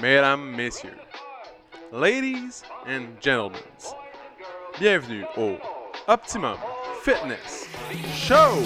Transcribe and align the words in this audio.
mesdames, 0.00 0.56
messieurs, 0.56 0.96
ladies 1.92 2.64
and 2.86 3.20
gentlemen, 3.20 3.60
bienvenue 4.78 5.26
au 5.36 5.58
Optimum 6.08 6.56
Fitness 7.02 7.66
Show! 8.14 8.62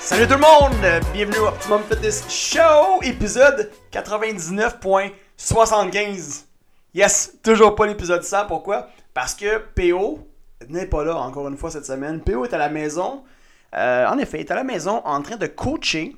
Salut 0.00 0.26
tout 0.26 0.34
le 0.34 0.40
monde! 0.40 0.74
Bienvenue 1.12 1.38
au 1.38 1.46
Optimum 1.46 1.80
Fitness 1.88 2.28
Show, 2.28 3.00
épisode 3.02 3.70
99.75. 3.92 6.46
Yes, 6.92 7.38
toujours 7.44 7.76
pas 7.76 7.86
l'épisode 7.86 8.24
100. 8.24 8.46
Pourquoi? 8.46 8.88
Parce 9.14 9.34
que 9.34 9.58
PO 9.58 10.27
n'est 10.68 10.86
pas 10.86 11.04
là 11.04 11.16
encore 11.16 11.48
une 11.48 11.56
fois 11.56 11.70
cette 11.70 11.86
semaine. 11.86 12.20
PO 12.20 12.44
est 12.44 12.52
à 12.52 12.58
la 12.58 12.68
maison. 12.68 13.22
Euh, 13.74 14.06
en 14.06 14.18
effet, 14.18 14.38
il 14.38 14.40
est 14.40 14.50
à 14.50 14.56
la 14.56 14.64
maison 14.64 15.02
en 15.04 15.20
train 15.22 15.36
de 15.36 15.46
coacher 15.46 16.16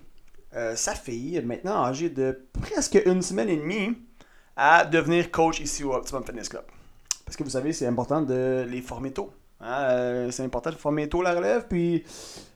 euh, 0.54 0.74
sa 0.76 0.94
fille, 0.94 1.40
maintenant 1.44 1.84
âgée 1.84 2.10
de 2.10 2.46
presque 2.60 3.00
une 3.06 3.22
semaine 3.22 3.48
et 3.48 3.56
demie, 3.56 3.96
à 4.56 4.84
devenir 4.84 5.30
coach 5.30 5.60
ici 5.60 5.84
au 5.84 5.92
Optimum 5.92 6.24
Fitness 6.24 6.48
Club. 6.48 6.64
Parce 7.24 7.36
que 7.36 7.45
vous 7.45 7.50
savez, 7.50 7.72
c'est 7.72 7.86
important 7.86 8.22
de 8.22 8.66
les 8.68 8.82
former 8.82 9.12
tôt. 9.12 9.32
Hein, 9.60 9.82
euh, 9.82 10.30
c'est 10.30 10.42
important 10.42 10.70
de 10.70 10.76
former 10.76 11.09
tôt 11.09 11.22
la 11.22 11.34
relève. 11.34 11.66
Puis, 11.68 12.04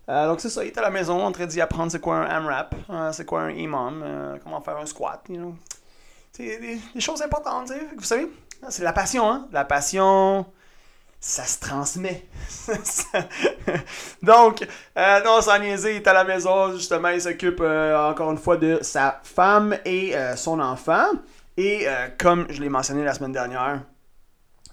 donc 0.08 0.40
c'est 0.40 0.48
ça, 0.48 0.64
il 0.64 0.68
est 0.68 0.78
à 0.78 0.82
la 0.82 0.90
maison 0.90 1.24
en 1.24 1.32
train 1.32 1.46
d'y 1.46 1.60
apprendre 1.60 1.90
c'est 1.90 2.00
quoi 2.00 2.16
un 2.16 2.24
AMRAP, 2.24 2.74
euh, 2.90 3.12
c'est 3.12 3.24
quoi 3.24 3.42
un 3.42 3.50
imam, 3.50 4.38
comment 4.42 4.60
faire 4.60 4.76
un 4.76 4.86
squat, 4.86 5.22
you 5.28 5.36
know. 5.36 5.54
C'est 6.32 6.58
des, 6.58 7.00
choses 7.00 7.22
importantes. 7.22 7.70
Vous 7.96 8.04
savez, 8.04 8.28
c'est 8.68 8.82
la 8.82 8.92
passion, 8.92 9.30
hein. 9.30 9.46
La 9.52 9.64
passion, 9.64 10.46
ça 11.26 11.44
se 11.44 11.58
transmet. 11.58 12.26
donc, 14.22 14.68
euh, 14.98 15.24
non, 15.24 15.40
sans 15.40 15.58
niaiser, 15.58 15.92
il 15.92 15.96
est 15.96 16.06
à 16.06 16.12
la 16.12 16.22
maison, 16.22 16.72
justement, 16.72 17.08
il 17.08 17.22
s'occupe 17.22 17.62
euh, 17.62 18.10
encore 18.10 18.30
une 18.30 18.36
fois 18.36 18.58
de 18.58 18.80
sa 18.82 19.22
femme 19.24 19.74
et 19.86 20.14
euh, 20.14 20.36
son 20.36 20.60
enfant. 20.60 21.06
Et 21.56 21.86
comme 22.18 22.46
je 22.50 22.60
l'ai 22.60 22.68
mentionné 22.68 23.04
la 23.04 23.14
semaine 23.14 23.32
dernière, 23.32 23.84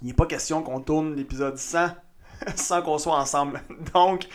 il 0.01 0.07
n'est 0.07 0.13
pas 0.13 0.25
question 0.25 0.61
qu'on 0.61 0.81
tourne 0.81 1.15
l'épisode 1.15 1.57
100 1.57 1.89
sans 2.55 2.81
qu'on 2.81 2.97
soit 2.97 3.15
ensemble. 3.15 3.61
Donc, 3.93 4.27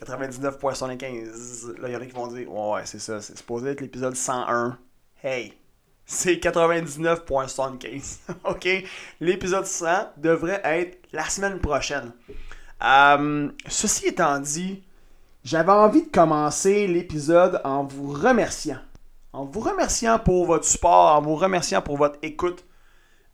99.75. 0.00 1.80
Là, 1.80 1.88
il 1.88 1.92
y 1.92 1.96
en 1.96 2.00
a 2.00 2.06
qui 2.06 2.12
vont 2.12 2.28
dire 2.28 2.52
ouais, 2.52 2.82
c'est 2.84 3.00
ça, 3.00 3.20
c'est 3.20 3.36
supposé 3.36 3.70
être 3.70 3.80
l'épisode 3.80 4.14
101. 4.14 4.78
Hey, 5.24 5.54
c'est 6.10 6.34
99.75. 6.34 8.18
OK? 8.44 8.68
L'épisode 9.20 9.64
100 9.64 9.86
devrait 10.16 10.60
être 10.64 10.98
la 11.12 11.22
semaine 11.24 11.60
prochaine. 11.60 12.10
Euh, 12.82 13.48
ceci 13.68 14.08
étant 14.08 14.40
dit, 14.40 14.82
j'avais 15.44 15.70
envie 15.70 16.02
de 16.02 16.10
commencer 16.10 16.88
l'épisode 16.88 17.60
en 17.62 17.84
vous 17.84 18.10
remerciant. 18.12 18.80
En 19.32 19.44
vous 19.44 19.60
remerciant 19.60 20.18
pour 20.18 20.46
votre 20.46 20.64
support, 20.64 21.14
en 21.14 21.22
vous 21.22 21.36
remerciant 21.36 21.80
pour 21.80 21.96
votre 21.96 22.18
écoute, 22.22 22.64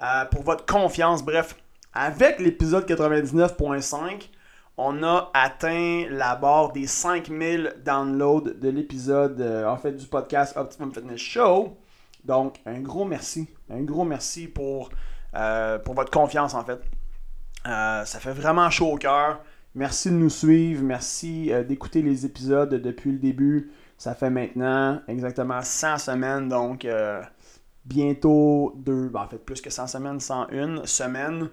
euh, 0.03 0.27
pour 0.27 0.43
votre 0.43 0.67
confiance. 0.67 1.25
Bref, 1.25 1.57
avec 1.95 2.41
l'épisode 2.41 2.87
99.5, 2.87 4.29
on 4.77 5.03
a 5.03 5.31
atteint 5.33 6.05
la 6.11 6.37
barre 6.37 6.73
des 6.73 6.87
5000 6.87 7.77
downloads 7.87 8.51
de 8.61 8.69
l'épisode, 8.69 9.41
euh, 9.41 9.67
en 9.67 9.79
fait, 9.79 9.93
du 9.93 10.05
podcast 10.05 10.55
Optimum 10.59 10.93
Fitness 10.93 11.21
Show. 11.23 11.79
Donc, 12.27 12.61
un 12.67 12.81
gros 12.81 13.05
merci. 13.05 13.49
Un 13.71 13.83
gros 13.83 14.05
merci 14.05 14.49
pour, 14.49 14.91
euh, 15.35 15.79
votre 15.87 16.11
confiance, 16.11 16.55
en 16.55 16.65
fait. 16.65 16.81
Euh, 17.67 18.05
ça 18.05 18.19
fait 18.19 18.33
vraiment 18.33 18.69
chaud 18.69 18.93
au 18.93 18.97
cœur. 18.97 19.41
Merci 19.75 20.11
de 20.11 20.17
nous 20.17 20.31
suivre. 20.31 20.83
Merci 20.83 21.53
euh, 21.53 21.63
d'écouter 21.63 22.03
les 22.03 22.27
épisodes 22.27 22.75
depuis 22.75 23.13
le 23.13 23.19
début. 23.19 23.71
Ça 23.97 24.15
fait 24.15 24.31
maintenant 24.31 25.01
exactement 25.09 25.63
100 25.63 25.98
semaines. 25.98 26.48
Donc, 26.48 26.86
bientôt 27.85 28.75
deux, 28.77 29.09
ben, 29.09 29.23
en 29.23 29.29
fait, 29.29 29.39
plus 29.39 29.61
que 29.61 29.70
100 29.70 29.86
semaines, 29.86 30.20
101 30.20 30.85
semaines. 30.85 31.48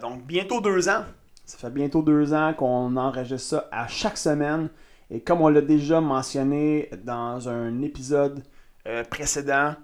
Donc, 0.00 0.24
bientôt 0.26 0.60
deux 0.60 0.88
ans. 0.88 1.04
Ça 1.44 1.58
fait 1.58 1.70
bientôt 1.70 2.02
deux 2.02 2.34
ans 2.34 2.52
qu'on 2.54 2.96
enregistre 2.96 3.48
ça 3.48 3.68
à 3.70 3.86
chaque 3.86 4.16
semaine. 4.16 4.70
Et 5.10 5.20
comme 5.20 5.40
on 5.40 5.48
l'a 5.48 5.60
déjà 5.60 6.00
mentionné 6.00 6.90
dans 7.04 7.48
un 7.48 7.82
épisode 7.82 8.42
euh, 8.88 9.04
précédent, 9.04 9.74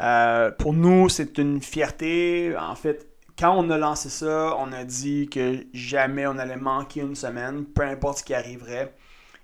euh, 0.00 0.50
pour 0.50 0.72
nous, 0.72 1.08
c'est 1.08 1.38
une 1.38 1.60
fierté. 1.62 2.56
En 2.58 2.74
fait, 2.74 3.08
quand 3.38 3.54
on 3.56 3.70
a 3.70 3.78
lancé 3.78 4.08
ça, 4.08 4.56
on 4.58 4.72
a 4.72 4.84
dit 4.84 5.28
que 5.28 5.64
jamais 5.72 6.26
on 6.26 6.38
allait 6.38 6.56
manquer 6.56 7.00
une 7.00 7.14
semaine, 7.14 7.64
peu 7.64 7.82
importe 7.82 8.18
ce 8.18 8.24
qui 8.24 8.34
arriverait. 8.34 8.94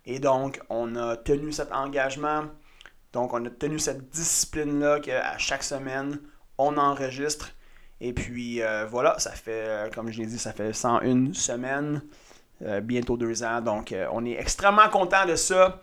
Et 0.04 0.18
donc, 0.18 0.60
on 0.68 0.96
a 0.96 1.16
tenu 1.16 1.52
cet 1.52 1.72
engagement. 1.72 2.44
Donc, 3.12 3.34
on 3.34 3.44
a 3.44 3.50
tenu 3.50 3.78
cette 3.78 4.10
discipline-là 4.10 5.00
qu'à 5.00 5.38
chaque 5.38 5.62
semaine, 5.62 6.18
on 6.56 6.76
enregistre. 6.76 7.50
Et 8.00 8.12
puis, 8.12 8.62
euh, 8.62 8.86
voilà, 8.86 9.18
ça 9.18 9.30
fait, 9.30 9.92
comme 9.94 10.10
je 10.10 10.18
l'ai 10.18 10.26
dit, 10.26 10.38
ça 10.38 10.52
fait 10.52 10.72
101 10.72 11.32
semaines, 11.34 12.02
bientôt 12.82 13.16
deux 13.16 13.44
ans. 13.44 13.60
Donc, 13.60 13.94
on 14.12 14.24
est 14.24 14.38
extrêmement 14.38 14.88
content 14.88 15.26
de 15.26 15.36
ça. 15.36 15.80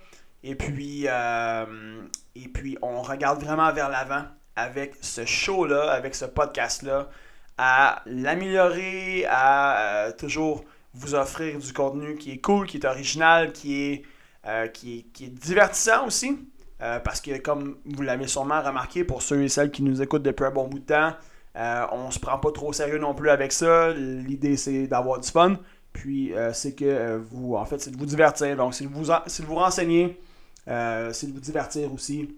Et 0.48 0.54
puis, 0.54 1.06
euh, 1.08 1.66
et 2.36 2.48
puis, 2.48 2.78
on 2.84 3.02
regarde 3.02 3.42
vraiment 3.42 3.74
vers 3.74 3.90
l'avant 3.90 4.26
avec 4.56 4.94
ce 5.02 5.26
show-là, 5.26 5.92
avec 5.92 6.14
ce 6.14 6.26
podcast-là, 6.26 7.10
à 7.58 8.04
l'améliorer, 8.06 9.26
à 9.28 9.80
euh, 9.80 10.12
toujours 10.12 10.64
vous 10.94 11.16
offrir 11.16 11.58
du 11.58 11.74
contenu 11.74 12.16
qui 12.16 12.32
est 12.34 12.38
cool, 12.38 12.68
qui 12.68 12.78
est 12.78 12.86
original, 12.86 13.54
qui 13.54 13.82
est, 13.82 14.04
euh, 14.46 14.68
qui 14.68 15.00
est, 15.00 15.02
qui 15.14 15.26
est 15.26 15.30
divertissant 15.30 16.06
aussi. 16.06 16.38
Parce 16.78 17.20
que, 17.20 17.36
comme 17.40 17.78
vous 17.84 18.04
l'avez 18.04 18.28
sûrement 18.28 18.62
remarqué, 18.62 19.04
pour 19.04 19.24
ceux 19.24 19.42
et 19.42 19.50
celles 19.50 19.72
qui 19.72 19.82
nous 19.82 20.04
écoutent 20.04 20.22
depuis 20.22 20.46
un 20.46 20.52
bon 20.52 20.68
bout 20.68 20.78
de 20.78 20.86
temps, 20.86 21.14
euh, 21.56 21.86
on 21.92 22.12
se 22.12 22.20
prend 22.20 22.38
pas 22.38 22.52
trop 22.52 22.68
au 22.68 22.74
sérieux 22.74 23.00
non 23.00 23.16
plus 23.16 23.32
avec 23.32 23.52
ça. 23.52 23.92
L'idée, 23.92 24.56
c'est 24.56 24.86
d'avoir 24.86 25.20
du 25.20 25.28
fun. 25.28 25.56
Puis, 25.94 26.32
c'est 26.54 26.76
que 26.76 27.18
vous, 27.32 27.56
en 27.56 27.66
fait, 27.66 27.80
c'est 27.80 27.90
de 27.90 27.98
vous 27.98 28.06
divertir. 28.06 28.56
Donc, 28.56 28.76
c'est 28.76 28.84
de 28.84 28.94
vous, 28.94 29.06
de 29.06 29.46
vous 29.48 29.56
renseigner, 29.56 30.20
c'est 30.68 31.28
de 31.28 31.34
vous 31.34 31.40
divertir 31.40 31.92
aussi 31.94 32.36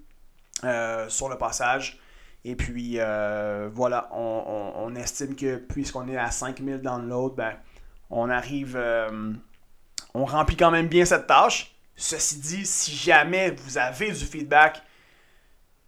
euh, 0.64 1.08
sur 1.10 1.30
le 1.30 1.38
passage. 1.38 2.00
Et 2.46 2.56
puis, 2.56 2.96
euh, 2.98 3.70
voilà, 3.74 4.10
on, 4.14 4.74
on- 4.78 4.96
estime 4.96 5.36
que 5.36 5.58
puisqu'on 5.58 6.08
est 6.08 6.18
à 6.18 6.32
5000 6.32 6.80
downloads, 6.82 7.36
ben, 7.36 7.54
on 8.10 8.30
arrive, 8.30 8.76
euh, 8.78 9.34
on 10.14 10.26
remplit 10.26 10.56
quand 10.56 10.72
même 10.72 10.88
bien 10.88 11.06
cette 11.06 11.28
tâche. 11.28 11.76
Ceci 11.96 12.40
dit, 12.40 12.66
si 12.66 12.92
jamais 12.96 13.52
vous 13.52 13.78
avez 13.78 14.12
du 14.12 14.26
feedback 14.26 14.82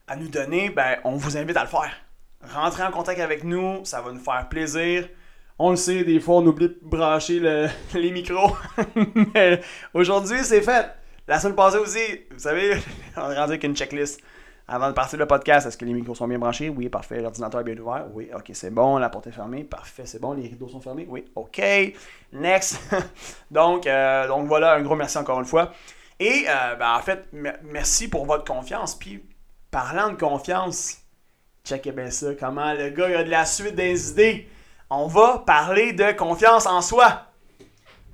à 0.07 0.15
nous 0.15 0.27
donner, 0.27 0.69
ben, 0.69 0.97
on 1.03 1.15
vous 1.15 1.37
invite 1.37 1.55
à 1.57 1.63
le 1.63 1.69
faire. 1.69 1.91
Rentrez 2.53 2.83
en 2.83 2.91
contact 2.91 3.19
avec 3.19 3.43
nous, 3.43 3.83
ça 3.85 4.01
va 4.01 4.11
nous 4.11 4.19
faire 4.19 4.47
plaisir. 4.49 5.07
On 5.57 5.71
le 5.71 5.75
sait, 5.75 6.03
des 6.03 6.19
fois, 6.19 6.35
on 6.37 6.45
oublie 6.47 6.69
de 6.69 6.77
brancher 6.81 7.39
le- 7.39 7.67
les 7.93 8.11
micros. 8.11 8.55
Mais 9.35 9.61
aujourd'hui, 9.93 10.39
c'est 10.43 10.61
fait. 10.61 10.87
La 11.29 11.39
semaine 11.39 11.55
passée 11.55 11.77
aussi, 11.77 12.21
vous 12.31 12.39
savez, 12.39 12.73
on 13.15 13.29
est 13.29 13.37
rendu 13.37 13.51
avec 13.51 13.63
une 13.63 13.75
checklist. 13.75 14.19
Avant 14.67 14.87
de 14.87 14.93
partir 14.93 15.19
le 15.19 15.27
podcast, 15.27 15.67
est-ce 15.67 15.77
que 15.77 15.85
les 15.85 15.93
micros 15.93 16.15
sont 16.15 16.27
bien 16.27 16.39
branchés? 16.39 16.69
Oui, 16.69 16.89
parfait. 16.89 17.21
L'ordinateur 17.21 17.61
est 17.61 17.63
bien 17.63 17.77
ouvert? 17.77 18.05
Oui, 18.13 18.29
ok, 18.35 18.49
c'est 18.53 18.71
bon. 18.71 18.97
La 18.97 19.09
porte 19.09 19.27
est 19.27 19.31
fermée? 19.31 19.63
Parfait, 19.63 20.07
c'est 20.07 20.19
bon. 20.19 20.33
Les 20.33 20.47
rideaux 20.47 20.67
sont 20.67 20.81
fermés? 20.81 21.05
Oui, 21.07 21.25
ok. 21.35 21.61
Next. 22.33 22.79
donc, 23.51 23.85
euh, 23.85 24.27
donc 24.27 24.47
voilà, 24.47 24.73
un 24.73 24.81
gros 24.81 24.95
merci 24.95 25.19
encore 25.19 25.39
une 25.39 25.45
fois. 25.45 25.71
Et 26.19 26.45
euh, 26.47 26.75
ben, 26.75 26.95
en 26.95 26.99
fait, 27.01 27.25
me- 27.31 27.53
merci 27.63 28.09
pour 28.09 28.25
votre 28.25 28.43
confiance. 28.43 28.95
Puis, 28.95 29.23
parlant 29.71 30.09
de 30.09 30.17
confiance, 30.17 30.97
checkez 31.63 31.91
bien 31.91 32.09
ça, 32.09 32.33
comment 32.39 32.73
le 32.73 32.89
gars 32.89 33.19
a 33.19 33.23
de 33.23 33.29
la 33.29 33.45
suite 33.45 33.75
des 33.75 34.11
idées. 34.11 34.49
On 34.89 35.05
va 35.05 35.43
parler 35.45 35.93
de 35.93 36.11
confiance 36.11 36.65
en 36.65 36.81
soi. 36.81 37.28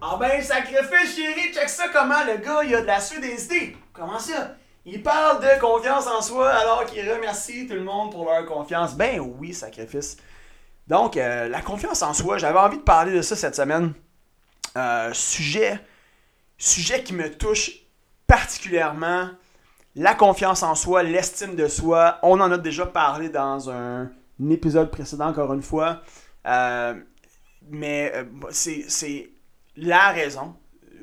Ah 0.01 0.17
ben, 0.19 0.41
sacrifice, 0.41 1.15
chérie, 1.15 1.53
check 1.53 1.69
ça, 1.69 1.85
comment 1.89 2.23
le 2.25 2.37
gars 2.37 2.63
il 2.63 2.75
a 2.75 2.81
de 2.81 2.85
la 2.85 2.99
idées. 3.17 3.77
Comment 3.93 4.19
ça? 4.19 4.55
Il 4.85 5.01
parle 5.01 5.41
de 5.41 5.59
confiance 5.59 6.05
en 6.05 6.21
soi 6.21 6.49
alors 6.49 6.85
qu'il 6.85 7.09
remercie 7.09 7.65
tout 7.65 7.73
le 7.73 7.83
monde 7.83 8.11
pour 8.11 8.25
leur 8.25 8.45
confiance. 8.45 8.95
Ben 8.95 9.19
oui, 9.19 9.53
sacrifice. 9.53 10.17
Donc, 10.87 11.17
euh, 11.17 11.47
la 11.47 11.61
confiance 11.61 12.03
en 12.03 12.13
soi, 12.13 12.37
j'avais 12.37 12.59
envie 12.59 12.77
de 12.77 12.83
parler 12.83 13.11
de 13.11 13.21
ça 13.21 13.35
cette 13.35 13.55
semaine. 13.55 13.93
Euh, 14.77 15.11
sujet, 15.13 15.79
sujet 16.57 17.01
qui 17.01 17.13
me 17.13 17.31
touche 17.31 17.71
particulièrement. 18.27 19.29
La 19.95 20.13
confiance 20.13 20.61
en 20.61 20.75
soi, 20.75 21.03
l'estime 21.03 21.55
de 21.55 21.67
soi. 21.67 22.19
On 22.21 22.39
en 22.41 22.51
a 22.51 22.57
déjà 22.57 22.85
parlé 22.85 23.29
dans 23.29 23.69
un, 23.69 24.11
épisode 24.49 24.91
précédent, 24.91 25.27
encore 25.27 25.53
une 25.53 25.61
fois. 25.61 26.01
Euh, 26.45 26.93
mais 27.69 28.11
euh, 28.13 28.25
c'est 28.51 29.29
la 29.77 30.11
raison. 30.11 30.55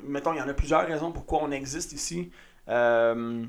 Mettons, 0.03 0.33
il 0.33 0.39
y 0.39 0.43
en 0.43 0.49
a 0.49 0.55
plusieurs 0.55 0.87
raisons 0.87 1.13
pourquoi 1.13 1.41
on 1.43 1.51
existe 1.51 1.93
ici. 1.93 2.31
Euh, 2.69 3.45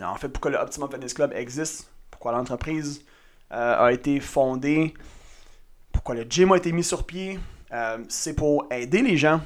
en 0.00 0.14
fait, 0.16 0.28
pourquoi 0.28 0.50
le 0.50 0.58
Optimum 0.58 0.90
Fitness 0.90 1.14
Club 1.14 1.32
existe, 1.34 1.90
pourquoi 2.10 2.32
l'entreprise 2.32 3.04
euh, 3.52 3.86
a 3.86 3.92
été 3.92 4.20
fondée, 4.20 4.94
pourquoi 5.92 6.14
le 6.14 6.22
gym 6.28 6.52
a 6.52 6.56
été 6.56 6.72
mis 6.72 6.84
sur 6.84 7.06
pied. 7.06 7.38
euh, 7.72 7.98
c'est 8.08 8.34
pour 8.34 8.66
aider 8.70 9.02
les 9.02 9.16
gens, 9.16 9.40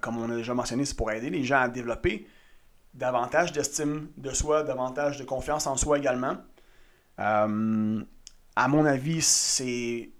comme 0.00 0.18
on 0.18 0.30
a 0.30 0.36
déjà 0.36 0.54
mentionné, 0.54 0.84
c'est 0.84 0.96
pour 0.96 1.10
aider 1.10 1.30
les 1.30 1.44
gens 1.44 1.60
à 1.60 1.68
développer 1.68 2.26
davantage 2.92 3.52
d'estime 3.52 4.08
de 4.16 4.30
soi, 4.30 4.62
davantage 4.62 5.18
de 5.18 5.24
confiance 5.24 5.66
en 5.66 5.76
soi 5.76 5.98
également. 5.98 6.36
À 8.56 8.68
mon 8.68 8.84
avis, 8.84 9.20
c'est. 9.22 10.10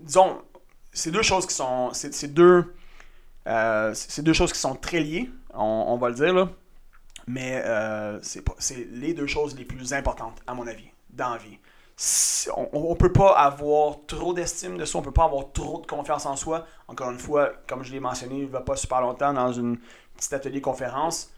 Disons, 0.00 0.42
c'est 0.92 1.10
deux 1.10 1.22
choses 1.22 1.46
qui 1.46 1.54
sont. 1.54 1.90
C'est 1.92 2.32
deux. 2.32 2.74
C'est 3.94 4.22
deux 4.22 4.32
choses 4.32 4.52
qui 4.52 4.58
sont 4.58 4.74
très 4.74 5.00
liées, 5.00 5.30
on, 5.54 5.96
va 5.96 6.08
le 6.08 6.14
dire 6.14 6.34
là. 6.34 6.48
Mais 7.26 7.62
c'est 8.20 8.88
les 8.90 9.14
deux 9.14 9.26
choses 9.26 9.56
les 9.56 9.64
plus 9.64 9.92
importantes, 9.92 10.40
à 10.46 10.54
mon 10.54 10.66
avis, 10.66 10.90
dans 11.10 11.30
la 11.30 11.38
vie 11.38 11.58
on, 12.54 12.90
ne 12.90 12.94
peut 12.94 13.12
pas 13.12 13.32
avoir 13.32 13.96
trop 14.06 14.34
d'estime 14.34 14.76
de 14.76 14.84
soi, 14.84 15.00
on 15.00 15.04
peut 15.04 15.12
pas 15.12 15.24
avoir 15.24 15.50
trop 15.52 15.80
de 15.80 15.86
confiance 15.86 16.26
en 16.26 16.36
soi. 16.36 16.66
Encore 16.88 17.10
une 17.10 17.18
fois, 17.18 17.52
comme 17.66 17.82
je 17.82 17.92
l'ai 17.92 18.00
mentionné 18.00 18.36
il 18.36 18.46
ne 18.46 18.50
va 18.50 18.60
pas 18.60 18.76
super 18.76 19.00
longtemps 19.00 19.32
dans 19.32 19.52
une 19.52 19.78
petite 20.14 20.32
atelier 20.34 20.60
conférence, 20.60 21.30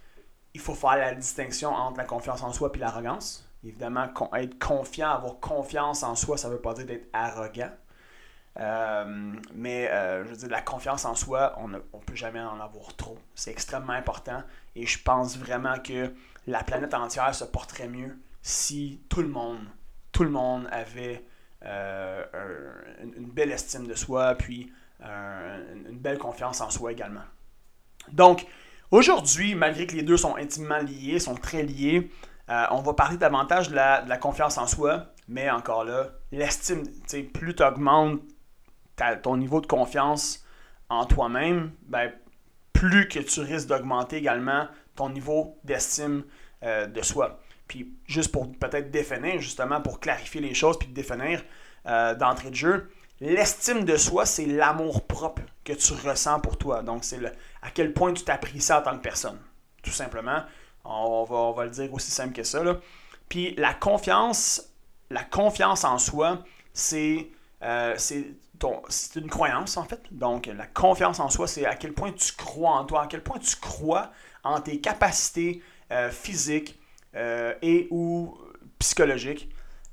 il 0.55 0.61
faut 0.61 0.75
faire 0.75 0.97
la 0.97 1.15
distinction 1.15 1.71
entre 1.71 1.99
la 1.99 2.05
confiance 2.05 2.43
en 2.43 2.53
soi 2.53 2.71
et 2.75 2.79
l'arrogance. 2.79 3.49
Évidemment, 3.65 4.07
être 4.35 4.59
confiant, 4.59 5.11
avoir 5.11 5.39
confiance 5.41 6.03
en 6.03 6.15
soi, 6.15 6.37
ça 6.37 6.49
ne 6.49 6.55
veut 6.55 6.61
pas 6.61 6.75
dire 6.75 6.87
d'être 6.87 7.09
arrogant. 7.13 7.71
Euh, 8.61 9.33
mais 9.55 9.89
euh, 9.89 10.25
je 10.25 10.31
veux 10.31 10.37
dire, 10.37 10.49
la 10.49 10.61
confiance 10.61 11.05
en 11.05 11.15
soi, 11.15 11.55
on 11.59 11.69
ne 11.69 11.79
peut 11.79 12.17
jamais 12.17 12.41
en 12.41 12.61
avoir 12.61 12.95
trop. 12.97 13.19
C'est 13.35 13.51
extrêmement 13.51 13.93
important 13.93 14.43
et 14.75 14.87
je 14.87 15.01
pense 15.03 15.39
vraiment 15.39 15.79
que 15.79 16.13
la 16.47 16.63
planète 16.65 16.95
entière 16.95 17.35
se 17.35 17.45
porterait 17.45 17.89
mieux 17.89 18.19
si 18.43 19.01
tout 19.09 19.23
le 19.23 19.29
monde 19.29 19.61
tout 20.11 20.25
le 20.25 20.31
monde 20.31 20.67
avait 20.73 21.25
euh, 21.65 22.25
une 23.03 23.31
belle 23.31 23.53
estime 23.53 23.87
de 23.87 23.95
soi, 23.95 24.35
puis 24.35 24.73
une 25.01 25.99
belle 25.99 26.19
confiance 26.19 26.61
en 26.61 26.71
soi 26.71 26.91
également. 26.91 27.23
Donc, 28.11 28.45
aujourd'hui, 28.91 29.55
malgré 29.55 29.87
que 29.87 29.95
les 29.95 30.03
deux 30.03 30.17
sont 30.17 30.35
intimement 30.35 30.79
liés, 30.79 31.21
sont 31.21 31.37
très 31.37 31.63
liés, 31.63 32.11
on 32.49 32.81
va 32.81 32.95
parler 32.95 33.17
davantage 33.17 33.69
de 33.69 33.77
la, 33.77 34.17
confiance 34.17 34.59
en 34.59 34.67
soi, 34.67 35.13
mais 35.29 35.49
encore 35.51 35.85
là, 35.85 36.09
l'estime, 36.33 36.83
plus 37.33 37.55
tu 37.55 37.63
augmentes 37.63 38.23
ton 39.23 39.37
niveau 39.37 39.61
de 39.61 39.67
confiance 39.67 40.45
en 40.89 41.05
toi-même, 41.05 41.73
ben, 41.83 42.13
plus 42.73 43.09
que 43.09 43.19
tu 43.19 43.41
risques 43.41 43.69
d'augmenter 43.69 44.17
également 44.17 44.69
ton 44.95 45.11
niveau 45.11 45.59
d'estime 45.65 46.25
euh, 46.63 46.87
de 46.87 47.03
soi. 47.03 47.41
Puis 47.67 47.93
juste 48.07 48.33
pour 48.33 48.51
peut-être 48.53 48.91
définir, 48.91 49.41
justement, 49.41 49.81
pour 49.81 50.01
clarifier 50.01 50.41
les 50.41 50.55
choses, 50.55 50.79
puis 50.79 50.89
définir 50.89 51.45
euh, 51.87 52.15
d'entrée 52.15 52.51
de 52.51 52.55
jeu, 52.55 52.91
l'estime 53.21 53.85
de 53.85 53.97
soi, 53.97 54.27
c'est 54.27 54.47
l'amour 54.47 55.07
propre 55.07 55.43
que 55.65 55.73
tu 55.73 55.93
ressens 55.93 56.41
pour 56.41 56.57
toi. 56.57 56.83
Donc, 56.83 57.05
c'est 57.05 57.21
à 57.63 57.71
quel 57.71 57.93
point 57.93 58.13
tu 58.13 58.25
t'apprécies 58.25 58.73
en 58.73 58.83
tant 58.83 58.97
que 58.97 59.03
personne. 59.03 59.39
Tout 59.83 59.91
simplement. 59.91 60.43
On 60.85 61.25
va, 61.25 61.37
on 61.37 61.53
va 61.53 61.65
le 61.65 61.71
dire 61.71 61.93
aussi 61.93 62.11
simple 62.11 62.33
que 62.33 62.43
ça. 62.43 62.63
Puis 63.29 63.55
la 63.57 63.75
confiance, 63.75 64.73
la 65.11 65.23
confiance 65.23 65.85
en 65.85 65.99
soi, 65.99 66.45
c'est 66.73 67.29
euh, 67.63 67.95
c'est 68.89 69.21
une 69.21 69.29
croyance 69.29 69.77
en 69.77 69.85
fait. 69.85 70.01
Donc 70.11 70.47
la 70.47 70.67
confiance 70.67 71.21
en 71.21 71.29
soi, 71.29 71.47
c'est 71.47 71.67
à 71.67 71.75
quel 71.75 71.93
point 71.93 72.13
tu 72.13 72.33
crois 72.33 72.73
en 72.73 72.85
toi, 72.85 73.03
à 73.03 73.07
quel 73.07 73.23
point 73.23 73.39
tu 73.39 73.57
crois 73.57 74.11
en 74.45 74.61
tes 74.61 74.81
capacités 74.81 75.63
euh, 75.91 76.11
physiques, 76.11 76.79
euh, 77.15 77.55
et 77.63 77.89
ou 77.91 78.37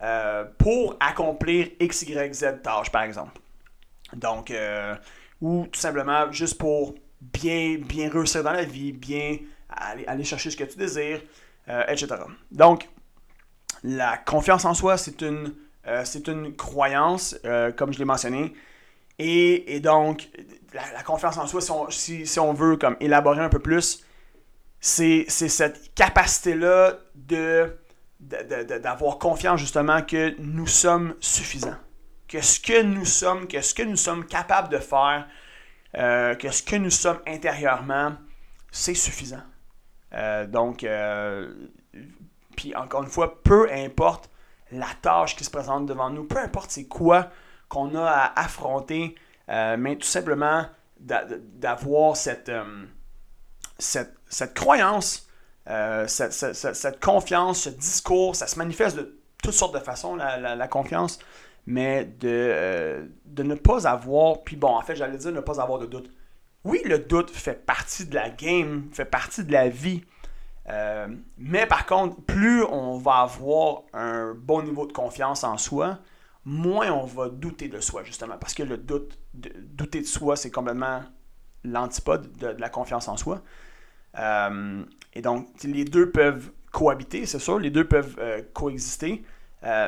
euh, 0.01 0.45
pour 0.57 0.97
accomplir 1.00 1.69
X, 1.79 2.01
Y, 2.01 2.33
Z 2.33 2.62
tâches, 2.62 2.91
par 2.91 3.03
exemple. 3.03 3.39
Donc, 4.13 4.53
ou 5.41 5.68
tout 5.71 5.79
simplement 5.79 6.31
juste 6.31 6.57
pour 6.57 6.95
bien, 7.21 7.77
bien 7.79 8.09
réussir 8.09 8.44
dans 8.44 8.51
la 8.51 8.63
vie, 8.63 8.91
bien 8.91 9.38
aller 9.69 10.23
chercher 10.23 10.51
ce 10.51 10.57
que 10.57 10.63
tu 10.63 10.77
désires, 10.77 11.21
etc. 11.88 12.07
Donc, 12.51 12.88
la 13.83 14.18
confiance 14.18 14.65
en 14.65 14.73
soi, 14.73 14.97
c'est 14.97 15.21
une, 15.21 15.53
c'est 16.03 16.27
une 16.27 16.55
croyance, 16.55 17.37
comme 17.75 17.93
je 17.93 17.99
l'ai 17.99 18.05
mentionné. 18.05 18.53
Et, 19.17 19.79
donc, 19.79 20.29
la, 20.73 21.03
confiance 21.03 21.37
en 21.37 21.47
soi, 21.47 21.61
si 21.61 21.71
on, 21.71 21.89
si, 21.89 22.39
on 22.39 22.53
veut 22.53 22.77
comme 22.77 22.97
élaborer 22.99 23.41
un 23.41 23.49
peu 23.49 23.59
plus, 23.59 24.03
c'est 24.79 25.25
cette 25.29 25.93
capacité-là 25.95 26.93
de, 27.15 27.77
d'avoir 28.19 29.17
confiance 29.17 29.59
justement 29.59 30.01
que 30.01 30.35
nous 30.39 30.67
sommes 30.67 31.15
suffisants. 31.19 31.77
Que 32.27 32.41
ce 32.41 32.59
que 32.59 32.81
nous 32.81 33.05
sommes, 33.05 33.47
que 33.47 33.61
ce 33.61 33.73
que 33.73 33.83
nous 33.83 33.95
sommes 33.95 34.25
capables 34.25 34.69
de 34.69 34.79
faire, 34.79 35.27
euh, 35.97 36.35
que 36.35 36.51
ce 36.51 36.61
que 36.61 36.75
nous 36.75 36.89
sommes 36.89 37.19
intérieurement, 37.27 38.13
c'est 38.71 38.95
suffisant. 38.95 39.43
Euh, 40.13 40.45
donc, 40.45 40.83
euh, 40.83 41.53
puis 42.57 42.75
encore 42.75 43.03
une 43.03 43.09
fois, 43.09 43.41
peu 43.43 43.71
importe 43.71 44.29
la 44.80 44.89
tâche 45.01 45.36
qui 45.36 45.44
se 45.44 45.50
présente 45.50 45.86
devant 45.86 46.10
nous, 46.10 46.24
peu 46.24 46.38
importe 46.39 46.72
c'est 46.72 46.88
quoi 46.88 47.30
qu'on 47.69 47.95
a 47.95 48.06
à 48.06 48.39
affronter, 48.39 49.16
mais 49.48 49.95
tout 49.95 50.07
simplement 50.07 50.66
d'avoir 51.00 52.16
cette, 52.16 52.51
cette 53.80 54.54
croyance, 54.54 55.25
euh, 55.68 56.07
cette, 56.07 57.04
confiance, 57.04 57.62
ce 57.62 57.69
discours, 57.69 58.36
ça 58.36 58.48
se 58.48 58.57
manifeste 58.60 58.98
de 58.98 59.18
toutes 59.42 59.54
sortes 59.54 59.74
de 59.74 59.80
façons, 59.80 60.16
la, 60.16 60.68
confiance, 60.68 61.19
mais 61.66 62.06
de, 62.06 62.28
euh, 62.30 63.06
de 63.25 63.44
ne 63.44 63.56
pas 63.56 63.88
avoir, 63.88 64.44
puis 64.44 64.56
bon, 64.56 64.69
en 64.69 64.81
fait, 64.81 64.95
j'allais 64.95 65.18
dire 65.18 65.31
ne 65.31 65.39
pas 65.39 65.60
avoir 65.62 65.80
de 65.80 65.88
doute. 65.88 66.12
Oui, 66.63 66.81
le 66.86 67.00
doute 67.00 67.31
fait 67.31 67.66
partie 67.66 68.06
de 68.06 68.16
la 68.16 68.30
game, 68.30 68.89
fait 68.92 69.06
partie 69.06 69.44
de 69.44 69.51
la 69.51 69.69
vie. 69.69 70.04
Euh, 70.69 71.07
mais 71.38 71.65
par 71.67 71.85
contre, 71.85 72.21
plus 72.21 72.63
on 72.63 72.97
va 72.97 73.17
avoir 73.17 73.83
un 73.94 74.33
bon 74.33 74.63
niveau 74.63 74.88
de 74.88 74.94
confiance 74.94 75.44
en 75.44 75.57
soi, 75.57 76.00
moins 76.44 76.91
on 76.91 77.06
va 77.06 77.29
douter 77.29 77.67
de 77.67 77.79
soi, 77.79 78.03
justement. 78.03 78.38
Parce 78.38 78.53
que 78.53 78.63
le 78.63 78.77
doute, 78.77 79.19
douter 79.33 80.01
de 80.01 80.07
soi, 80.07 80.35
c'est 80.35 80.51
complètement 80.51 81.01
l'antipode 81.63 82.31
de, 82.38 82.47
la 82.47 82.69
confiance 82.69 83.07
en 83.07 83.17
soi. 83.17 83.41
Euh, 84.17 84.83
et 85.13 85.21
donc, 85.21 85.47
les 85.63 85.85
deux 85.85 86.12
peuvent 86.12 86.51
cohabiter, 86.71 87.25
c'est 87.25 87.39
sûr, 87.39 87.59
les 87.59 87.69
deux 87.69 87.88
peuvent 87.88 88.18
euh, 88.19 88.41
coexister. 88.53 89.23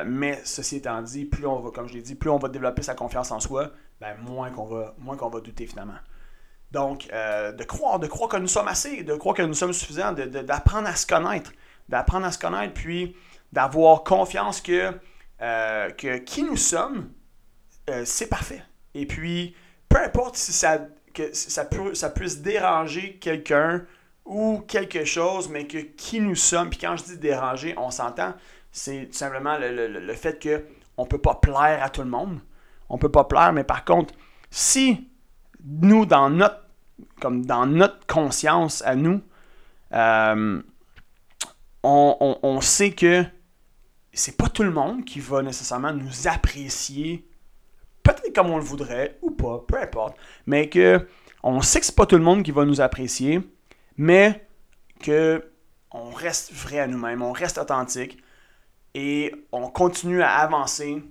Mais 0.06 0.40
ceci 0.44 0.76
étant 0.76 1.00
dit, 1.02 1.24
plus 1.24 1.46
on 1.46 1.60
va, 1.60 1.70
comme 1.70 1.86
je 1.86 1.94
l'ai 1.94 2.02
dit, 2.02 2.16
plus 2.16 2.30
on 2.30 2.38
va 2.38 2.48
développer 2.48 2.82
sa 2.82 2.96
confiance 2.96 3.30
en 3.30 3.38
soi, 3.38 3.70
ben, 4.00 4.16
moins 4.26 4.50
qu'on 4.50 4.64
va, 4.64 4.96
moins 4.98 5.16
qu'on 5.16 5.28
va 5.28 5.40
douter 5.40 5.66
finalement. 5.66 5.94
Donc, 6.70 7.08
de 7.08 7.64
croire, 7.64 7.98
de 7.98 8.06
croire 8.06 8.28
que 8.28 8.36
nous 8.36 8.48
sommes 8.48 8.68
assez, 8.68 9.02
de 9.02 9.14
croire 9.14 9.34
que 9.34 9.42
nous 9.42 9.54
sommes 9.54 9.72
suffisants, 9.72 10.12
d'apprendre 10.12 10.88
à 10.88 10.94
se 10.96 11.06
connaître, 11.06 11.52
d'apprendre 11.88 12.26
à 12.26 12.32
se 12.32 12.38
connaître, 12.38 12.74
puis 12.74 13.16
d'avoir 13.52 14.04
confiance 14.04 14.60
que, 14.60 14.92
que 15.40 16.18
qui 16.18 16.42
nous 16.42 16.58
sommes, 16.58 17.10
c'est 18.04 18.28
parfait. 18.28 18.62
Et 18.94 19.06
puis, 19.06 19.54
peu 19.88 19.98
importe 19.98 20.36
si 20.36 20.52
ça, 20.52 20.78
que 21.14 21.32
ça, 21.32 21.64
peut, 21.64 21.94
ça 21.94 22.10
puisse 22.10 22.40
déranger 22.42 23.16
quelqu'un 23.16 23.84
ou 24.24 24.60
quelque 24.68 25.04
chose, 25.04 25.48
mais 25.48 25.66
que 25.66 25.78
qui 25.78 26.20
nous 26.20 26.34
sommes, 26.34 26.70
puis 26.70 26.78
quand 26.78 26.96
je 26.96 27.04
dis 27.04 27.18
déranger, 27.18 27.74
on 27.78 27.90
s'entend, 27.90 28.34
c'est 28.70 29.06
tout 29.06 29.16
simplement 29.16 29.56
le, 29.58 30.12
fait 30.14 30.38
que 30.38 30.64
on 30.96 31.06
peut 31.06 31.20
pas 31.20 31.36
plaire 31.36 31.82
à 31.82 31.88
tout 31.88 32.02
le 32.02 32.08
monde. 32.08 32.40
On 32.88 32.98
peut 32.98 33.10
pas 33.10 33.24
plaire, 33.24 33.52
mais 33.52 33.64
par 33.64 33.84
contre, 33.84 34.14
si 34.50 35.07
nous, 35.68 36.06
dans 36.06 36.30
notre, 36.30 36.60
comme 37.20 37.44
dans 37.44 37.66
notre 37.66 38.06
conscience 38.06 38.82
à 38.82 38.94
nous, 38.94 39.20
euh, 39.92 40.62
on, 41.82 42.38
on, 42.42 42.60
sait 42.60 42.90
que 42.90 43.24
c'est 44.12 44.36
pas 44.36 44.48
tout 44.48 44.62
le 44.62 44.70
monde 44.70 45.04
qui 45.04 45.20
va 45.20 45.42
nécessairement 45.42 45.92
nous 45.92 46.28
apprécier, 46.28 47.26
peut-être 48.02 48.34
comme 48.34 48.50
on 48.50 48.56
le 48.56 48.64
voudrait 48.64 49.18
ou 49.22 49.30
pas, 49.30 49.64
peu 49.66 49.80
importe, 49.80 50.16
mais 50.46 50.68
que 50.68 51.06
on 51.42 51.60
sait 51.62 51.80
que 51.80 51.86
c'est 51.86 51.94
pas 51.94 52.06
tout 52.06 52.16
le 52.16 52.24
monde 52.24 52.42
qui 52.42 52.50
va 52.50 52.64
nous 52.64 52.80
apprécier, 52.80 53.40
mais 53.96 54.46
que 55.00 55.50
on 55.90 56.10
reste 56.10 56.52
vrai 56.52 56.80
à 56.80 56.86
nous-mêmes, 56.86 57.22
on 57.22 57.32
reste 57.32 57.58
authentique 57.58 58.18
et 58.94 59.34
on 59.52 59.68
continue 59.68 60.22
à 60.22 60.36
avancer 60.36 61.02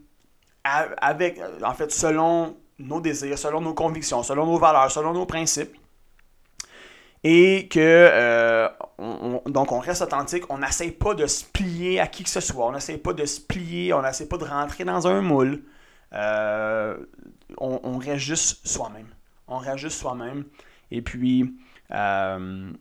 avec, 0.63 1.39
en 1.63 1.73
fait, 1.73 1.91
selon 1.91 2.57
nos 2.79 3.01
désirs, 3.01 3.37
selon 3.37 3.61
nos 3.61 3.73
convictions, 3.73 4.23
selon 4.23 4.45
nos 4.45 4.57
valeurs, 4.57 4.91
selon 4.91 5.13
nos 5.13 5.25
principes. 5.25 5.75
Et 7.23 7.67
que, 7.67 7.79
euh, 7.79 8.69
on, 8.99 9.41
donc, 9.47 9.71
on 9.71 9.79
reste 9.79 10.01
authentique, 10.01 10.43
on 10.49 10.59
n'essaie 10.59 10.91
pas 10.91 11.13
de 11.13 11.25
se 11.25 11.43
plier 11.43 11.99
à 11.99 12.07
qui 12.07 12.23
que 12.23 12.29
ce 12.29 12.39
soit, 12.39 12.65
on 12.67 12.71
n'essaie 12.71 12.97
pas 12.97 13.13
de 13.13 13.25
se 13.25 13.41
plier, 13.41 13.91
on 13.93 14.01
n'essaie 14.01 14.27
pas 14.27 14.37
de 14.37 14.45
rentrer 14.45 14.85
dans 14.85 15.07
un 15.07 15.21
moule. 15.21 15.63
Euh, 16.13 16.97
on, 17.57 17.79
on, 17.83 17.97
reste 17.97 18.17
juste 18.23 18.65
soi-même. 18.65 19.07
On 19.47 19.57
reste 19.57 19.79
juste 19.79 19.99
soi-même. 19.99 20.45
Et 20.91 21.01
puis, 21.01 21.53
euh, 21.91 22.71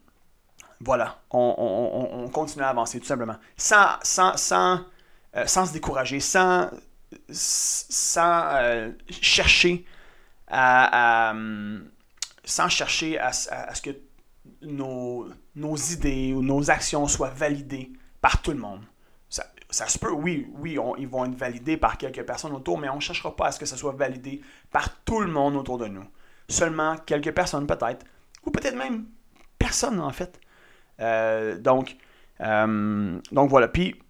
voilà, 0.81 1.19
on, 1.31 2.29
continue 2.33 2.63
à 2.63 2.69
avancer 2.69 3.01
tout 3.01 3.07
simplement. 3.07 3.37
Sans, 3.57 3.97
sans, 4.03 4.37
sans, 4.37 4.81
sans 5.47 5.67
se 5.67 5.73
décourager, 5.73 6.21
sans, 6.21 6.69
sans 7.29 8.49
euh, 8.55 8.93
chercher 9.09 9.85
à, 10.49 11.35
sans 12.45 12.69
chercher 12.69 13.19
à, 13.19 13.33
ce 13.33 13.83
que 13.83 13.91
nos, 14.63 15.29
nos, 15.55 15.77
idées 15.77 16.33
ou 16.33 16.43
nos 16.43 16.71
actions 16.71 17.07
soient 17.09 17.31
validées 17.31 17.93
par 18.21 18.43
tout 18.43 18.53
le 18.53 18.59
monde. 18.59 18.83
Ça, 19.29 19.45
ça 19.71 19.89
se 19.89 19.99
peut, 19.99 20.13
oui, 20.13 20.49
oui, 20.55 20.79
ils 20.99 21.09
vont 21.09 21.25
être 21.25 21.35
validés 21.35 21.77
par 21.77 21.99
quelques 21.99 22.25
personnes 22.25 22.53
autour, 22.53 22.79
mais 22.79 22.89
on 22.89 22.97
ne 22.97 23.01
cherchera 23.01 23.35
pas 23.35 23.47
à 23.49 23.53
ce 23.53 23.59
que 23.59 23.67
ça 23.67 23.77
soit 23.77 23.93
validé 23.93 24.41
par 24.71 25.03
tout 25.05 25.21
le 25.21 25.27
monde 25.27 25.57
autour 25.57 25.79
de 25.79 25.87
nous. 25.87 26.05
Seulement 26.49 26.97
quelques 26.97 27.33
personnes 27.33 27.67
peut-être, 27.67 28.07
ou 28.45 28.51
peut-être 28.51 28.77
même 28.77 29.07
personne 29.59 30.01
en 30.01 30.11
fait. 30.11 30.41
Euh, 31.01 31.59
donc, 31.59 31.97
euh, 32.41 33.21
donc 33.33 33.51
voilà. 33.51 33.69
Puis, 33.69 34.01